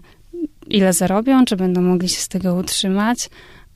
ile 0.66 0.92
zarobią, 0.92 1.44
czy 1.44 1.56
będą 1.56 1.82
mogli 1.82 2.08
się 2.08 2.20
z 2.20 2.28
tego 2.28 2.54
utrzymać, 2.54 3.30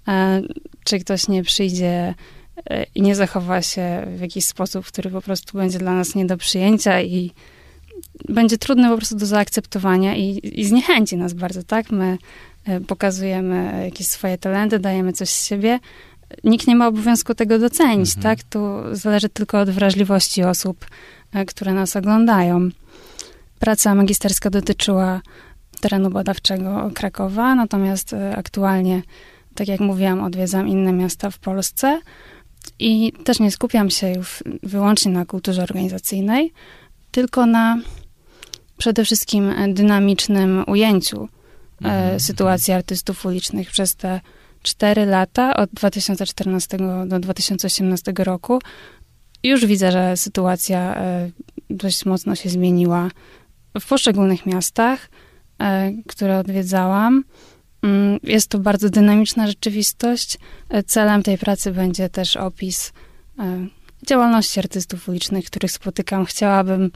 e, 0.08 0.42
czy 0.84 0.98
ktoś 0.98 1.28
nie 1.28 1.42
przyjdzie 1.42 2.14
i 2.94 3.02
nie 3.02 3.14
zachowa 3.14 3.62
się 3.62 4.06
w 4.16 4.20
jakiś 4.20 4.44
sposób, 4.44 4.86
który 4.86 5.10
po 5.10 5.20
prostu 5.22 5.58
będzie 5.58 5.78
dla 5.78 5.92
nas 5.94 6.14
nie 6.14 6.26
do 6.26 6.36
przyjęcia 6.36 7.00
i 7.02 7.30
będzie 8.28 8.58
trudny 8.58 8.88
po 8.88 8.96
prostu 8.96 9.16
do 9.16 9.26
zaakceptowania 9.26 10.16
i, 10.16 10.40
i 10.60 10.64
zniechęci 10.64 11.16
nas 11.16 11.32
bardzo, 11.32 11.62
tak? 11.62 11.90
My 11.90 12.18
pokazujemy 12.86 13.82
jakieś 13.84 14.06
swoje 14.06 14.38
talenty, 14.38 14.78
dajemy 14.78 15.12
coś 15.12 15.28
z 15.28 15.46
siebie. 15.46 15.78
Nikt 16.44 16.66
nie 16.66 16.76
ma 16.76 16.86
obowiązku 16.88 17.34
tego 17.34 17.58
docenić, 17.58 18.16
Mhm. 18.16 18.22
tak? 18.22 18.44
Tu 18.48 18.58
zależy 18.92 19.28
tylko 19.28 19.60
od 19.60 19.70
wrażliwości 19.70 20.42
osób, 20.42 20.86
które 21.44 21.74
nas 21.74 21.96
oglądają. 21.96 22.68
Praca 23.58 23.94
magisterska 23.94 24.50
dotyczyła 24.50 25.20
terenu 25.80 26.10
badawczego 26.10 26.90
Krakowa, 26.94 27.54
natomiast 27.54 28.12
e, 28.12 28.36
aktualnie, 28.36 29.02
tak 29.54 29.68
jak 29.68 29.80
mówiłam, 29.80 30.24
odwiedzam 30.24 30.68
inne 30.68 30.92
miasta 30.92 31.30
w 31.30 31.38
Polsce 31.38 32.00
i 32.78 33.12
też 33.24 33.40
nie 33.40 33.50
skupiam 33.50 33.90
się 33.90 34.12
już 34.12 34.42
wyłącznie 34.62 35.12
na 35.12 35.26
kulturze 35.26 35.62
organizacyjnej, 35.62 36.52
tylko 37.10 37.46
na 37.46 37.78
przede 38.78 39.04
wszystkim 39.04 39.50
e, 39.50 39.68
dynamicznym 39.68 40.64
ujęciu 40.66 41.24
e, 41.24 41.86
Mhm. 41.86 42.20
sytuacji 42.20 42.72
artystów 42.72 43.26
ulicznych 43.26 43.70
przez 43.70 43.96
te 43.96 44.20
cztery 44.62 45.06
lata, 45.06 45.56
od 45.56 45.70
2014 45.70 46.78
do 47.06 47.18
2018 47.18 48.12
roku. 48.18 48.58
Już 49.46 49.66
widzę, 49.66 49.92
że 49.92 50.16
sytuacja 50.16 50.96
e, 50.96 51.30
dość 51.70 52.04
mocno 52.04 52.34
się 52.34 52.48
zmieniła 52.48 53.08
w 53.80 53.88
poszczególnych 53.88 54.46
miastach, 54.46 55.08
e, 55.60 55.92
które 56.06 56.38
odwiedzałam. 56.38 57.24
Mm, 57.82 58.18
Jest 58.22 58.48
to 58.48 58.58
bardzo 58.58 58.90
dynamiczna 58.90 59.46
rzeczywistość. 59.46 60.38
E, 60.68 60.82
Celem 60.82 61.22
tej 61.22 61.38
pracy 61.38 61.72
będzie 61.72 62.08
też 62.08 62.36
opis 62.36 62.92
działalności 64.06 64.58
artystów 64.58 65.08
ulicznych, 65.08 65.44
których 65.46 65.70
spotykam. 65.70 66.24
Chciałabym 66.24 66.90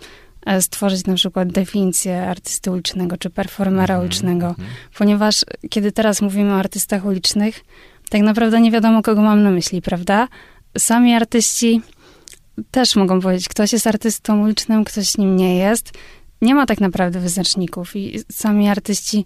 stworzyć 0.60 1.06
na 1.06 1.14
przykład 1.14 1.52
definicję 1.52 2.22
artysty 2.22 2.70
ulicznego 2.70 3.16
czy 3.16 3.30
performera 3.30 3.94
Mhm, 3.94 4.00
ulicznego, 4.00 4.46
mhm. 4.46 4.68
ponieważ 4.98 5.44
kiedy 5.70 5.92
teraz 5.92 6.22
mówimy 6.22 6.52
o 6.52 6.58
artystach 6.58 7.04
ulicznych, 7.04 7.64
tak 8.10 8.20
naprawdę 8.22 8.60
nie 8.60 8.70
wiadomo, 8.70 9.02
kogo 9.02 9.22
mam 9.22 9.42
na 9.42 9.50
myśli, 9.50 9.82
prawda? 9.82 10.28
Sami 10.78 11.14
artyści 11.14 11.80
też 12.70 12.96
mogą 12.96 13.20
powiedzieć, 13.20 13.48
ktoś 13.48 13.72
jest 13.72 13.86
artystą 13.86 14.42
ulicznym, 14.42 14.84
ktoś 14.84 15.16
nim 15.16 15.36
nie 15.36 15.56
jest. 15.56 15.92
Nie 16.42 16.54
ma 16.54 16.66
tak 16.66 16.80
naprawdę 16.80 17.20
wyznaczników 17.20 17.96
i 17.96 18.20
sami 18.32 18.68
artyści 18.68 19.24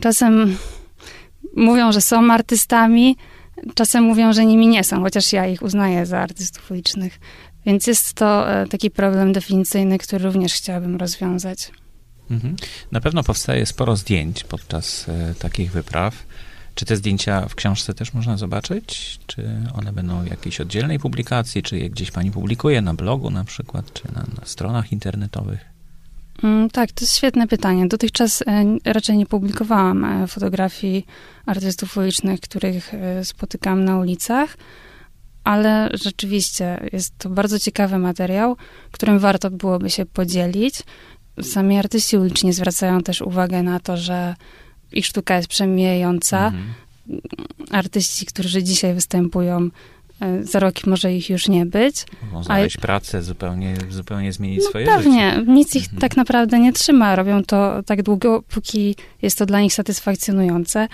czasem 0.00 0.56
mówią, 1.56 1.92
że 1.92 2.00
są 2.00 2.32
artystami, 2.32 3.16
czasem 3.74 4.04
mówią, 4.04 4.32
że 4.32 4.46
nimi 4.46 4.68
nie 4.68 4.84
są, 4.84 5.02
chociaż 5.02 5.32
ja 5.32 5.46
ich 5.46 5.62
uznaję 5.62 6.06
za 6.06 6.18
artystów 6.18 6.70
ulicznych. 6.70 7.20
Więc 7.66 7.86
jest 7.86 8.12
to 8.12 8.52
e, 8.52 8.66
taki 8.66 8.90
problem 8.90 9.32
definicyjny, 9.32 9.98
który 9.98 10.24
również 10.24 10.54
chciałabym 10.54 10.96
rozwiązać. 10.96 11.70
Mhm. 12.30 12.56
Na 12.92 13.00
pewno 13.00 13.22
powstaje 13.22 13.66
sporo 13.66 13.96
zdjęć 13.96 14.44
podczas 14.44 15.08
e, 15.08 15.34
takich 15.38 15.72
wypraw. 15.72 16.14
Czy 16.80 16.86
te 16.86 16.96
zdjęcia 16.96 17.48
w 17.48 17.54
książce 17.54 17.94
też 17.94 18.14
można 18.14 18.36
zobaczyć? 18.36 19.18
Czy 19.26 19.48
one 19.74 19.92
będą 19.92 20.22
w 20.22 20.26
jakiejś 20.26 20.60
oddzielnej 20.60 20.98
publikacji? 20.98 21.62
Czy 21.62 21.78
je 21.78 21.90
gdzieś 21.90 22.10
pani 22.10 22.30
publikuje 22.30 22.82
na 22.82 22.94
blogu 22.94 23.30
na 23.30 23.44
przykład, 23.44 23.92
czy 23.92 24.02
na, 24.12 24.20
na 24.20 24.44
stronach 24.44 24.92
internetowych? 24.92 25.60
Mm, 26.42 26.70
Tak, 26.70 26.92
to 26.92 27.04
jest 27.04 27.16
świetne 27.16 27.48
pytanie. 27.48 27.88
Dotychczas 27.88 28.42
e, 28.42 28.64
raczej 28.84 29.16
nie 29.16 29.26
publikowałam 29.26 30.04
e, 30.04 30.26
fotografii 30.26 31.06
artystów 31.46 31.96
ulicznych, 31.96 32.40
których 32.40 32.94
e, 32.94 33.24
spotykam 33.24 33.84
na 33.84 33.98
ulicach, 33.98 34.56
ale 35.44 35.90
rzeczywiście 35.92 36.88
jest 36.92 37.18
to 37.18 37.30
bardzo 37.30 37.58
ciekawy 37.58 37.98
materiał, 37.98 38.56
którym 38.90 39.18
warto 39.18 39.50
byłoby 39.50 39.90
się 39.90 40.06
podzielić. 40.06 40.82
Sami 41.42 41.78
artyści 41.78 42.16
uliczni 42.18 42.52
zwracają 42.52 43.02
też 43.02 43.20
uwagę 43.20 43.62
na 43.62 43.80
to, 43.80 43.96
że 43.96 44.34
ich 44.92 45.06
sztuka 45.06 45.36
jest 45.36 45.48
przemijająca. 45.48 46.46
Mhm. 46.46 46.64
Artyści, 47.70 48.26
którzy 48.26 48.62
dzisiaj 48.62 48.94
występują, 48.94 49.68
e, 50.20 50.44
za 50.44 50.58
rok 50.60 50.86
może 50.86 51.14
ich 51.14 51.30
już 51.30 51.48
nie 51.48 51.66
być. 51.66 52.04
Mogą 52.26 52.44
znaleźć 52.44 52.76
pracę, 52.76 53.22
zupełnie, 53.22 53.74
zupełnie 53.90 54.32
zmienić 54.32 54.64
swoje 54.64 54.86
No 54.86 54.96
pewnie, 54.96 55.30
życie. 55.34 55.52
nic 55.52 55.76
ich 55.76 55.82
Mhm. 55.84 56.00
tak 56.00 56.16
naprawdę 56.16 56.58
nie 56.58 56.72
trzyma. 56.72 57.16
Robią 57.16 57.42
to 57.44 57.82
tak 57.82 58.02
długo, 58.02 58.42
póki 58.48 58.96
jest 59.22 59.38
to 59.38 59.46
dla 59.46 59.60
nich 59.60 59.74
satysfakcjonujące. 59.74 60.88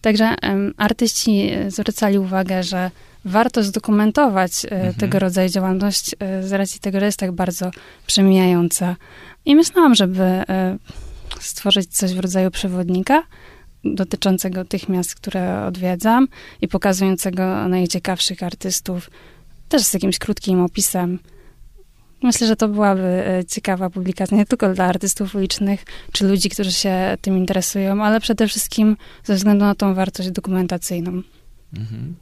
Także 0.00 0.24
em, 0.42 0.74
artyści 0.76 1.50
e, 1.52 1.70
zwracali 1.70 2.18
uwagę, 2.18 2.62
że 2.62 2.90
warto 3.24 3.62
zdokumentować 3.62 4.64
e, 4.64 4.70
Mhm. 4.72 4.94
tego 4.94 5.18
rodzaju 5.18 5.48
działalność 5.48 6.10
z 6.42 6.52
racji 6.52 6.80
tego, 6.80 7.00
że 7.00 7.06
jest 7.06 7.18
tak 7.18 7.32
bardzo 7.32 7.70
przemijająca. 8.06 8.96
I 9.44 9.56
myślałam, 9.56 9.94
żeby 9.94 10.22
stworzyć 11.40 11.96
coś 11.96 12.14
w 12.14 12.18
rodzaju 12.18 12.50
przewodnika 12.50 13.22
dotyczącego 13.84 14.64
tych 14.64 14.88
miast, 14.88 15.14
które 15.14 15.64
odwiedzam 15.64 16.28
i 16.60 16.68
pokazującego 16.68 17.68
najciekawszych 17.68 18.42
artystów, 18.42 19.10
też 19.68 19.82
z 19.82 19.94
jakimś 19.94 20.18
krótkim 20.18 20.60
opisem. 20.60 21.18
Myślę, 22.22 22.46
że 22.46 22.56
to 22.56 22.68
byłaby 22.68 23.02
e, 23.02 23.44
ciekawa 23.44 23.90
publikacja 23.90 24.36
nie 24.36 24.46
tylko 24.46 24.74
dla 24.74 24.84
artystów 24.84 25.34
ulicznych, 25.34 25.84
czy 26.12 26.28
ludzi, 26.28 26.50
którzy 26.50 26.72
się 26.72 27.16
tym 27.20 27.38
interesują, 27.38 28.04
ale 28.04 28.20
przede 28.20 28.48
wszystkim 28.48 28.96
ze 29.24 29.34
względu 29.34 29.64
na 29.64 29.74
tą 29.74 29.94
wartość 29.94 30.30
dokumentacyjną. 30.30 31.22
Mhm. 31.76 32.14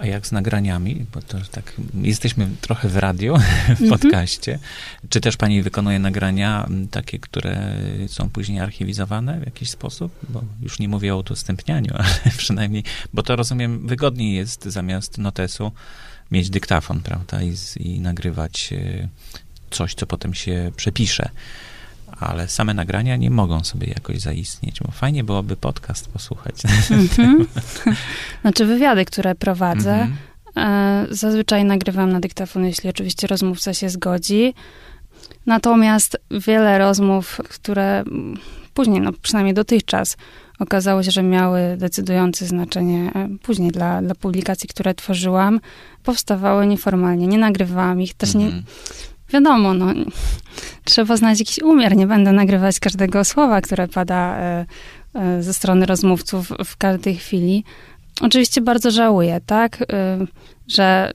A 0.00 0.06
jak 0.06 0.26
z 0.26 0.32
nagraniami? 0.32 1.06
Bo 1.14 1.22
to 1.22 1.38
tak, 1.50 1.72
jesteśmy 2.02 2.48
trochę 2.60 2.88
w 2.88 2.96
radio, 2.96 3.36
w 3.66 3.70
Mhm. 3.82 3.90
podcaście. 3.90 4.58
Czy 5.08 5.20
też 5.20 5.36
pani 5.36 5.62
wykonuje 5.62 5.98
nagrania 5.98 6.68
takie, 6.90 7.18
które 7.18 7.76
są 8.06 8.30
później 8.30 8.60
archiwizowane 8.60 9.40
w 9.40 9.44
jakiś 9.44 9.70
sposób? 9.70 10.12
Bo 10.28 10.42
już 10.62 10.78
nie 10.78 10.88
mówię 10.88 11.14
o 11.14 11.18
udostępnianiu, 11.18 11.94
ale 11.98 12.32
przynajmniej, 12.36 12.84
bo 13.14 13.22
to 13.22 13.36
rozumiem, 13.36 13.86
wygodniej 13.86 14.34
jest 14.34 14.64
zamiast 14.64 15.18
notesu 15.18 15.72
mieć 16.30 16.50
dyktafon, 16.50 17.00
prawda? 17.00 17.42
I, 17.42 17.54
i 17.76 18.00
nagrywać 18.00 18.72
e, 18.72 19.08
coś, 19.70 19.94
co 19.94 20.06
potem 20.06 20.34
się 20.34 20.72
przepisze. 20.76 21.30
Ale 22.20 22.48
same 22.48 22.74
nagrania 22.74 23.16
nie 23.16 23.30
mogą 23.30 23.64
sobie 23.64 23.86
jakoś 23.86 24.18
zaistnieć, 24.20 24.80
bo 24.86 24.90
fajnie 24.92 25.24
byłoby 25.24 25.56
podcast 25.56 26.08
posłuchać. 26.08 26.54
Mhm. 26.90 27.46
Znaczy 28.42 28.66
wywiady, 28.66 29.04
które 29.04 29.34
prowadzę, 29.34 29.92
Mhm. 29.92 30.16
e, 30.56 31.06
zazwyczaj 31.14 31.64
nagrywam 31.64 32.12
na 32.12 32.20
dyktafon, 32.20 32.64
jeśli 32.64 32.90
oczywiście 32.90 33.26
rozmówca 33.26 33.74
się 33.74 33.90
zgodzi. 33.90 34.54
Natomiast 35.46 36.16
wiele 36.30 36.78
rozmów, 36.78 37.40
które 37.48 38.04
później, 38.74 39.00
no 39.00 39.12
przynajmniej 39.22 39.54
dotychczas, 39.54 40.16
okazało 40.58 41.02
się, 41.02 41.10
że 41.10 41.22
miały 41.22 41.60
decydujące 41.76 42.46
znaczenie 42.46 43.10
e, 43.14 43.28
później 43.42 43.70
dla, 43.70 44.02
dla 44.02 44.14
publikacji, 44.14 44.68
które 44.68 44.94
tworzyłam, 44.94 45.60
powstawały 46.04 46.66
nieformalnie. 46.66 47.26
Nie 47.26 47.38
nagrywałam 47.38 48.00
ich, 48.02 48.14
też 48.14 48.34
nie, 48.34 48.44
Mhm. 48.44 48.62
Wiadomo, 49.32 49.74
no, 49.74 49.86
trzeba 50.84 51.16
znaleźć 51.16 51.40
jakiś 51.40 51.58
umiar. 51.58 51.96
Nie 51.96 52.06
będę 52.06 52.32
nagrywać 52.32 52.80
każdego 52.80 53.24
słowa, 53.24 53.60
które 53.60 53.88
pada 53.88 54.36
e, 54.36 54.66
e, 55.14 55.42
ze 55.42 55.54
strony 55.54 55.86
rozmówców 55.86 56.48
w 56.64 56.76
każdej 56.76 57.16
chwili. 57.16 57.64
Oczywiście 58.20 58.60
bardzo 58.60 58.90
żałuję, 58.90 59.40
tak, 59.46 59.82
e, 59.92 60.18
że 60.68 61.12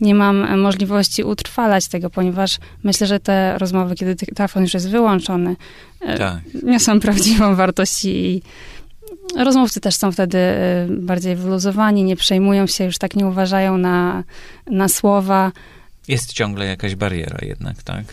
nie 0.00 0.14
mam 0.14 0.60
możliwości 0.60 1.24
utrwalać 1.24 1.88
tego, 1.88 2.10
ponieważ 2.10 2.58
myślę, 2.82 3.06
że 3.06 3.20
te 3.20 3.58
rozmowy, 3.58 3.94
kiedy 3.94 4.14
dyktafon 4.14 4.62
już 4.62 4.74
jest 4.74 4.90
wyłączony, 4.90 5.56
Tak. 6.18 6.40
niosą 6.62 7.00
prawdziwą 7.00 7.54
wartość 7.54 8.04
i 8.04 8.42
rozmówcy 9.36 9.80
też 9.80 9.94
są 9.94 10.12
wtedy 10.12 10.38
bardziej 10.90 11.36
wyluzowani, 11.36 12.04
nie 12.04 12.16
przejmują 12.16 12.66
się, 12.66 12.84
już 12.84 12.98
tak 12.98 13.16
nie 13.16 13.26
uważają 13.26 13.78
na, 13.78 14.24
na 14.66 14.88
słowa. 14.88 15.52
Jest 16.08 16.32
ciągle 16.32 16.66
jakaś 16.66 16.94
bariera 16.94 17.38
jednak, 17.42 17.82
tak? 17.82 18.04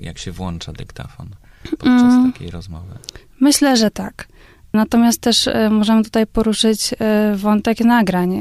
Jak 0.00 0.18
się 0.18 0.32
włącza 0.32 0.72
dyktafon 0.72 1.28
podczas 1.70 2.02
Mm. 2.14 2.32
takiej 2.32 2.50
rozmowy. 2.50 2.94
Myślę, 3.40 3.76
że 3.76 3.90
tak. 3.90 4.28
Natomiast 4.72 5.20
też 5.20 5.48
e, 5.48 5.70
możemy 5.70 6.04
tutaj 6.04 6.26
poruszyć 6.26 6.94
e, 6.98 7.36
wątek 7.36 7.80
nagrań, 7.80 8.40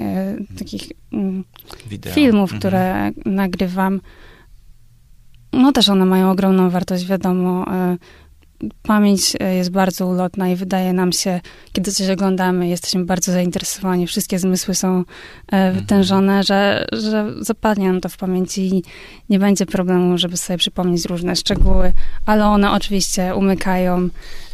takich 0.60 0.92
mm, 1.14 1.44
filmów, 2.14 2.54
Mhm. 2.54 2.60
które 2.60 3.12
nagrywam. 3.26 4.02
no 5.54 5.72
też 5.72 5.90
one 5.90 6.06
mają 6.06 6.32
ogromną 6.32 6.70
wartość, 6.70 7.06
wiadomo. 7.06 7.66
Pamięć 8.84 9.34
e, 9.40 9.56
jest 9.56 9.72
bardzo 9.72 10.08
ulotna 10.08 10.50
i 10.50 10.56
wydaje 10.56 10.94
nam 10.94 11.12
się, 11.12 11.42
kiedy 11.74 11.92
coś 11.92 12.10
oglądamy, 12.10 12.68
jesteśmy 12.68 13.06
bardzo 13.06 13.32
zainteresowani, 13.32 14.08
wszystkie 14.08 14.40
zmysły 14.40 14.76
są 14.76 15.04
e, 15.52 15.72
wytężone, 15.72 16.44
że, 16.44 16.86
że 16.92 17.28
zapadnie 17.40 17.88
nam 17.88 18.02
to 18.02 18.10
w 18.10 18.18
pamięci 18.18 18.76
i 18.76 18.84
nie 19.30 19.40
będzie 19.40 19.66
problemu, 19.66 20.18
żeby 20.18 20.38
sobie 20.38 20.58
przypomnieć 20.58 21.06
różne 21.06 21.36
szczegóły, 21.36 21.94
ale 22.26 22.46
one 22.46 22.72
oczywiście 22.72 23.36
umykają. 23.36 24.10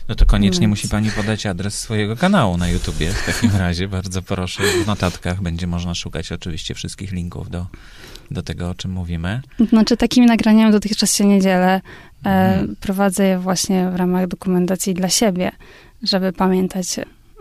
No 0.07 0.15
to 0.15 0.25
koniecznie 0.25 0.67
Więc- 0.67 0.69
musi 0.69 0.89
pani 0.89 1.11
podać 1.11 1.45
adres 1.45 1.79
swojego 1.79 2.15
kanału 2.15 2.57
na 2.57 2.69
YouTubie. 2.69 3.11
W 3.13 3.25
takim 3.25 3.51
razie 3.65 3.87
bardzo 3.87 4.21
proszę. 4.21 4.63
W 4.83 4.87
notatkach 4.87 5.41
będzie 5.41 5.67
można 5.67 5.95
szukać 5.95 6.31
oczywiście 6.31 6.73
wszystkich 6.73 7.11
linków 7.11 7.49
do, 7.49 7.65
do 8.31 8.43
tego, 8.43 8.69
o 8.69 8.75
czym 8.75 8.91
mówimy. 8.91 9.41
Znaczy 9.69 9.97
takimi 9.97 10.27
nagraniami 10.27 10.71
dotychczas 10.71 11.13
się 11.15 11.25
nie 11.25 11.41
dzielę. 11.41 11.81
E, 12.25 12.29
Mhm. 12.29 12.75
Prowadzę 12.81 13.25
je 13.25 13.39
właśnie 13.39 13.89
w 13.91 13.95
ramach 13.95 14.27
dokumentacji 14.27 14.93
dla 14.93 15.09
siebie, 15.09 15.51
żeby 16.03 16.33
pamiętać 16.33 16.87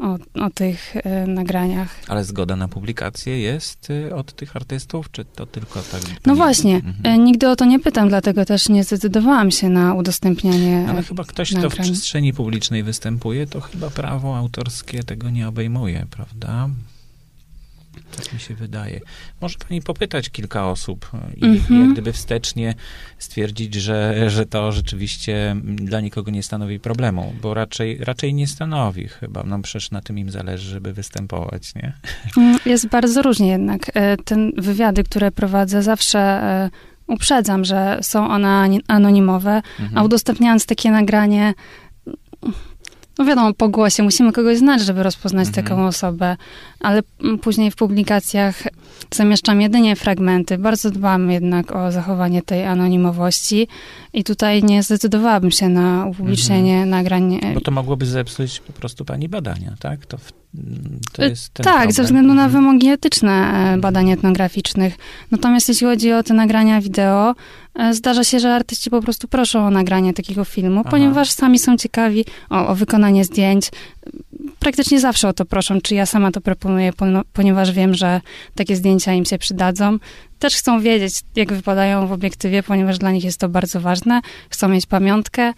o, 0.00 0.18
o 0.44 0.50
tych 0.50 0.96
e, 0.96 1.26
nagraniach. 1.26 1.88
Ale 2.08 2.24
zgoda 2.24 2.56
na 2.56 2.68
publikację 2.68 3.40
jest 3.40 3.90
y, 3.90 4.14
od 4.14 4.32
tych 4.32 4.56
artystów, 4.56 5.10
czy 5.10 5.24
to 5.24 5.46
tylko 5.46 5.82
tak? 5.92 6.00
No 6.26 6.34
właśnie, 6.34 6.74
Mhm. 6.76 6.94
e, 7.04 7.18
nigdy 7.18 7.48
o 7.48 7.56
to 7.56 7.64
nie 7.64 7.78
pytam, 7.80 8.08
dlatego 8.08 8.44
też 8.44 8.68
nie 8.68 8.84
zdecydowałam 8.84 9.50
się 9.50 9.68
na 9.68 9.94
udostępnianie. 9.94 10.86
Ale 10.88 10.98
e, 10.98 11.02
chyba 11.02 11.24
ktoś, 11.24 11.54
kto 11.54 11.70
w 11.70 11.76
przestrzeni 11.76 12.32
publicznej 12.32 12.82
występuje, 12.82 13.46
to 13.46 13.60
chyba 13.60 13.90
prawo 13.90 14.36
autorskie 14.36 15.02
tego 15.04 15.30
nie 15.30 15.48
obejmuje, 15.48 16.06
prawda? 16.10 16.68
Tak 18.16 18.32
mi 18.32 18.40
się 18.40 18.54
wydaje. 18.54 19.00
Może 19.40 19.56
pani 19.68 19.82
popytać 19.82 20.30
kilka 20.30 20.66
osób 20.70 21.10
i, 21.36 21.44
Mhm. 21.44 21.80
i 21.80 21.84
jak 21.84 21.92
gdyby 21.92 22.12
wstecznie 22.12 22.74
stwierdzić, 23.18 23.74
że, 23.74 24.30
że 24.30 24.46
to 24.46 24.72
rzeczywiście 24.72 25.56
dla 25.64 26.00
nikogo 26.00 26.30
nie 26.30 26.42
stanowi 26.42 26.80
problemu, 26.80 27.34
bo 27.42 27.54
raczej, 27.54 27.98
raczej 27.98 28.34
nie 28.34 28.46
stanowi 28.46 29.08
chyba. 29.08 29.42
No 29.42 29.62
przecież 29.62 29.90
na 29.90 30.00
tym 30.00 30.18
im 30.18 30.30
zależy, 30.30 30.68
żeby 30.70 30.92
występować, 30.92 31.74
nie? 31.74 31.92
Mm, 32.36 32.58
Jest 32.66 32.88
bardzo 32.88 33.22
różnie 33.22 33.48
jednak. 33.48 33.90
E, 33.94 34.16
Ten 34.16 34.52
wywiady, 34.58 35.04
które 35.04 35.30
prowadzę, 35.30 35.82
zawsze 35.82 36.18
e, 36.18 36.70
uprzedzam, 37.06 37.64
że 37.64 37.98
są 38.02 38.28
one 38.28 38.68
anonimowe, 38.88 39.62
Mhm. 39.80 39.98
a 39.98 40.02
udostępniając 40.02 40.66
takie 40.66 40.90
nagranie, 40.90 41.54
no 43.18 43.24
wiadomo, 43.24 43.54
po 43.54 43.68
głosie 43.68 44.02
musimy 44.02 44.32
kogoś 44.32 44.58
znać, 44.58 44.80
żeby 44.82 45.02
rozpoznać 45.02 45.48
Mhm. 45.48 45.64
taką 45.66 45.86
osobę, 45.86 46.36
ale 46.80 47.02
mm, 47.24 47.38
później 47.38 47.70
w 47.70 47.76
publikacjach 47.76 48.62
zamieszczam 49.14 49.60
jedynie 49.60 49.96
fragmenty. 49.96 50.58
Bardzo 50.58 50.90
dbam 50.90 51.30
jednak 51.30 51.72
o 51.76 51.92
zachowanie 51.92 52.42
tej 52.42 52.64
anonimowości 52.66 53.68
i 54.12 54.24
tutaj 54.24 54.62
nie 54.62 54.82
zdecydowałabym 54.82 55.50
się 55.50 55.68
na 55.68 56.06
upublicznienie 56.06 56.86
nagrań. 56.86 57.38
e, 57.42 57.54
Bo 57.54 57.60
to 57.60 57.70
mogłoby 57.70 58.06
zepsuć 58.06 58.60
po 58.60 58.72
prostu 58.72 59.04
pani 59.04 59.28
badania, 59.28 59.72
tak? 59.80 60.06
To, 60.06 60.18
w, 60.18 60.32
to 61.12 61.22
E, 61.22 61.28
jest 61.28 61.48
ten 61.54 61.64
tak, 61.64 61.72
problem. 61.74 61.92
ze 61.92 62.02
względu 62.02 62.34
na 62.34 62.44
Mhm. 62.44 62.64
wymogi 62.64 62.88
etyczne 62.88 63.32
e, 63.74 63.78
badań 63.78 64.10
etnograficznych. 64.10 64.94
Natomiast 65.30 65.68
jeśli 65.68 65.86
chodzi 65.86 66.12
o 66.12 66.22
te 66.22 66.34
nagrania 66.34 66.80
wideo, 66.80 67.34
zdarza 67.90 68.24
się, 68.24 68.40
że 68.40 68.54
artyści 68.54 68.90
po 68.90 69.00
prostu 69.00 69.28
proszą 69.28 69.66
o 69.66 69.70
nagranie 69.70 70.14
takiego 70.14 70.44
filmu, 70.44 70.80
Aha. 70.80 70.90
ponieważ 70.90 71.30
sami 71.30 71.58
są 71.58 71.76
ciekawi 71.76 72.24
o, 72.50 72.68
o 72.68 72.74
wykonanie 72.74 73.24
zdjęć. 73.24 73.70
Praktycznie 74.58 75.00
zawsze 75.00 75.28
o 75.28 75.32
to 75.32 75.44
proszą, 75.44 75.80
czy 75.80 75.94
ja 75.94 76.06
sama 76.06 76.30
to 76.30 76.40
proponuję, 76.40 76.92
ponieważ 77.32 77.72
wiem, 77.72 77.94
że 77.94 78.20
takie 78.54 78.76
zdjęcia 78.76 79.12
im 79.12 79.24
się 79.24 79.38
przydadzą. 79.38 79.98
Też 80.38 80.56
chcą 80.56 80.80
wiedzieć, 80.80 81.20
jak 81.36 81.52
wypadają 81.52 82.06
w 82.06 82.12
obiektywie, 82.12 82.62
ponieważ 82.62 82.98
dla 82.98 83.12
nich 83.12 83.24
jest 83.24 83.40
to 83.40 83.48
bardzo 83.48 83.80
ważne. 83.80 84.20
Chcą 84.50 84.68
mieć 84.68 84.86
pamiątkę 84.86 85.52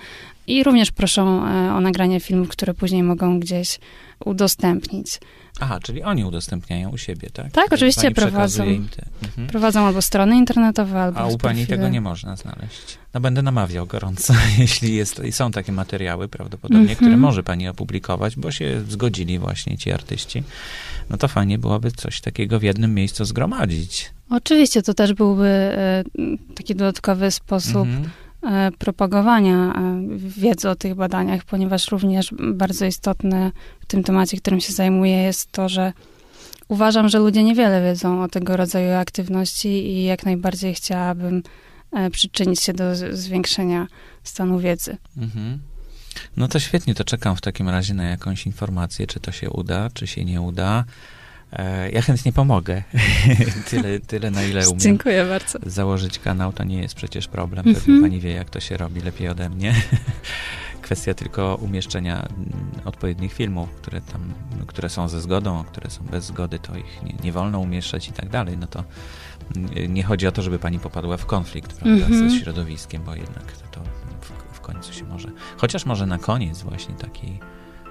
i 0.47 0.65
również 0.65 0.91
proszą 0.91 1.47
e, 1.47 1.75
o 1.75 1.81
nagranie 1.81 2.21
filmów, 2.21 2.49
które 2.49 2.75
później 2.75 3.03
mogą 3.03 3.41
gdzieś 3.41 3.79
udostępnić. 4.25 5.19
Aha, 5.61 5.79
czyli 5.83 6.03
oni 6.03 6.25
udostępniają 6.25 6.91
u 6.91 6.99
siebie, 6.99 7.31
tak? 7.33 7.53
Tak, 7.53 7.73
oczywiście 7.73 8.11
prowadzą. 8.11 8.65
Mhm. 8.65 9.49
Prowadzą 9.49 9.87
albo 9.87 10.03
strony 10.03 10.37
internetowe, 10.37 11.01
albo 11.03 11.19
A 11.21 11.27
u 11.27 11.39
pani 11.39 11.39
profile. 11.61 11.67
tego 11.77 11.89
nie 11.89 12.01
można 12.01 12.37
znaleźć. 12.37 12.99
No 13.15 13.21
będę 13.21 13.43
namawiał 13.43 13.87
gorąco, 13.87 14.35
jeśli 14.59 14.95
jest, 14.95 15.25
i 15.25 15.33
są 15.33 15.51
takie 15.51 15.73
materiały 15.73 16.29
prawdopodobnie, 16.29 16.81
Mhm. 16.81 16.97
które 16.97 17.17
może 17.17 17.43
pani 17.43 17.69
opublikować, 17.69 18.37
bo 18.37 18.51
się 18.51 18.81
zgodzili 18.89 19.39
właśnie 19.39 19.79
ci 19.79 19.93
artyści. 19.93 20.43
No 21.11 21.17
to 21.17 21.29
fajnie 21.29 21.59
byłoby 21.59 21.91
coś 21.91 22.21
takiego 22.21 22.59
w 22.59 22.63
jednym 22.63 22.95
miejscu 22.95 23.25
zgromadzić. 23.25 24.11
Oczywiście 24.31 24.83
to 24.83 24.95
też 24.95 25.13
byłby 25.15 25.47
e, 25.47 26.05
taki 26.55 26.75
dodatkowy 26.75 27.31
sposób 27.31 27.77
Mhm. 27.89 28.11
Propagowania 28.79 29.73
e, 29.73 30.03
wiedzy 30.19 30.69
o 30.69 30.77
tych 30.77 30.95
badaniach, 30.95 31.45
ponieważ 31.45 31.89
również 31.89 32.35
bardzo 32.55 32.85
istotne 32.85 33.53
w 33.81 33.87
tym 33.87 34.03
temacie, 34.03 34.37
którym 34.37 34.61
się 34.61 34.73
zajmuję, 34.73 35.17
jest 35.17 35.53
to, 35.53 35.69
że 35.69 35.93
uważam, 36.69 37.09
że 37.09 37.19
ludzie 37.19 37.45
niewiele 37.45 37.83
wiedzą 37.83 38.23
o 38.23 38.29
tego 38.29 38.57
rodzaju 38.57 38.93
aktywności 38.93 39.69
i 39.69 40.05
jak 40.05 40.25
najbardziej 40.25 40.75
chciałabym 40.75 41.43
e, 41.93 42.11
przyczynić 42.11 42.61
się 42.61 42.73
do 42.73 42.85
zwiększenia 43.17 43.87
stanu 44.23 44.59
wiedzy. 44.59 44.97
Mhm. 45.17 45.59
No 46.37 46.49
to 46.49 46.59
świetnie, 46.61 46.95
to 46.95 47.05
czekam 47.05 47.37
w 47.37 47.41
takim 47.41 47.69
razie 47.69 47.95
na 47.95 48.05
jakąś 48.05 48.47
informację, 48.47 49.07
czy 49.07 49.21
to 49.21 49.33
się 49.33 49.51
uda, 49.51 49.91
czy 49.95 50.07
się 50.07 50.25
nie 50.25 50.41
uda. 50.41 50.85
E, 51.53 51.91
Ja 51.91 52.03
chętnie 52.03 52.33
pomogę. 52.33 52.83
tyle, 53.71 54.01
tyle, 54.01 54.31
na 54.31 54.43
ile 54.43 54.69
umiem. 54.69 54.81
Dziękuję 54.81 55.25
bardzo. 55.25 55.59
Założyć 55.67 56.19
kanał 56.19 56.53
to 56.53 56.65
nie 56.65 56.79
jest 56.83 56.95
przecież 56.95 57.29
problem. 57.29 57.67
Mhm. 57.69 57.77
Pewnie 57.87 58.01
pani 58.01 58.21
wie, 58.21 58.33
jak 58.33 58.51
to 58.51 58.61
się 58.61 58.77
robi 58.77 59.01
lepiej 59.01 59.29
ode 59.29 59.49
mnie. 59.49 59.75
Kwestia 60.83 61.15
tylko 61.15 61.55
umieszczenia 61.61 62.17
mm, 62.17 62.53
odpowiednich 62.85 63.33
filmów, 63.33 63.69
które 63.71 64.01
tam, 64.01 64.33
no, 64.61 64.67
które 64.67 64.89
są 64.89 65.09
ze 65.09 65.21
zgodą, 65.21 65.61
a 65.61 65.65
które 65.65 65.91
są 65.91 66.05
bez 66.05 66.25
zgody, 66.25 66.59
to 66.59 66.77
ich 66.77 67.03
nie, 67.03 67.15
nie 67.25 67.33
wolno 67.33 67.59
umieszczać 67.59 68.09
i 68.09 68.13
tak 68.13 68.29
dalej. 68.29 68.59
No 68.59 68.67
to 68.67 68.85
mm, 69.57 69.95
nie 69.95 70.03
chodzi 70.03 70.27
o 70.27 70.33
to, 70.33 70.43
żeby 70.43 70.59
pani 70.59 70.79
popadła 70.79 71.17
w 71.17 71.27
konflikt 71.27 71.73
prawda, 71.73 72.07
Mhm. 72.07 72.31
ze 72.31 72.39
środowiskiem, 72.41 73.03
bo 73.03 73.15
jednak 73.15 73.53
to, 73.53 73.81
to 73.81 73.81
w, 74.21 74.57
w 74.57 74.61
końcu 74.61 74.93
się 74.93 75.05
może. 75.05 75.29
Chociaż 75.57 75.87
może 75.87 76.07
na 76.07 76.19
koniec 76.19 76.63
właśnie 76.63 76.95
takiej 76.95 77.39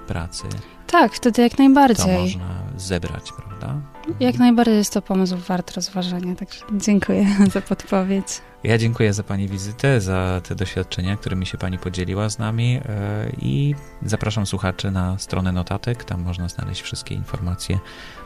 pracy 0.07 0.43
Tak, 0.87 1.13
wtedy 1.13 1.41
jak 1.41 1.51
to 1.51 1.57
najbardziej. 1.63 2.19
można 2.21 2.49
zebrać, 2.77 3.31
prawda? 3.31 3.81
Jak 4.19 4.37
najbardziej 4.37 4.75
jest 4.77 4.93
to 4.93 5.01
pomysł 5.01 5.37
wart 5.37 5.71
rozważania, 5.75 6.35
także 6.35 6.59
dziękuję 6.71 7.25
za 7.53 7.61
podpowiedź. 7.61 8.27
Ja 8.63 8.77
dziękuję 8.77 9.13
za 9.13 9.23
Pani 9.23 9.47
wizytę, 9.47 10.01
za 10.01 10.41
te 10.47 10.55
doświadczenia, 10.55 11.17
którymi 11.17 11.45
się 11.45 11.57
Pani 11.57 11.77
podzieliła 11.79 12.29
z 12.29 12.39
nami 12.39 12.75
e, 12.85 13.29
i 13.41 13.75
zapraszam 14.05 14.45
słuchaczy 14.45 14.91
na 14.91 15.17
stronę 15.17 15.51
notatek, 15.51 16.03
tam 16.03 16.21
można 16.21 16.49
znaleźć 16.49 16.81
wszystkie 16.81 17.15
informacje. 17.15 17.79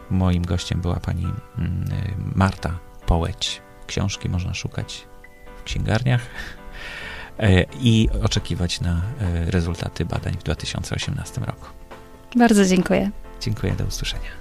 Moim 0.09 0.45
gościem 0.45 0.81
była 0.81 0.95
Pani 0.95 1.27
mm, 1.57 1.85
Marta 2.35 2.79
Połeć. 3.05 3.61
Książki 3.87 4.29
można 4.29 4.53
szukać 4.53 5.07
w 5.59 5.63
księgarniach 5.63 6.21
i 7.81 8.09
oczekiwać 8.23 8.81
na 8.81 9.01
e, 9.21 9.51
rezultaty 9.51 10.05
badań 10.05 10.33
w 10.39 10.43
2018 10.43 11.41
roku. 11.41 11.65
Bardzo 12.35 12.65
dziękuję. 12.65 13.11
Dziękuję, 13.41 13.73
do 13.73 13.85
usłyszenia. 13.85 14.40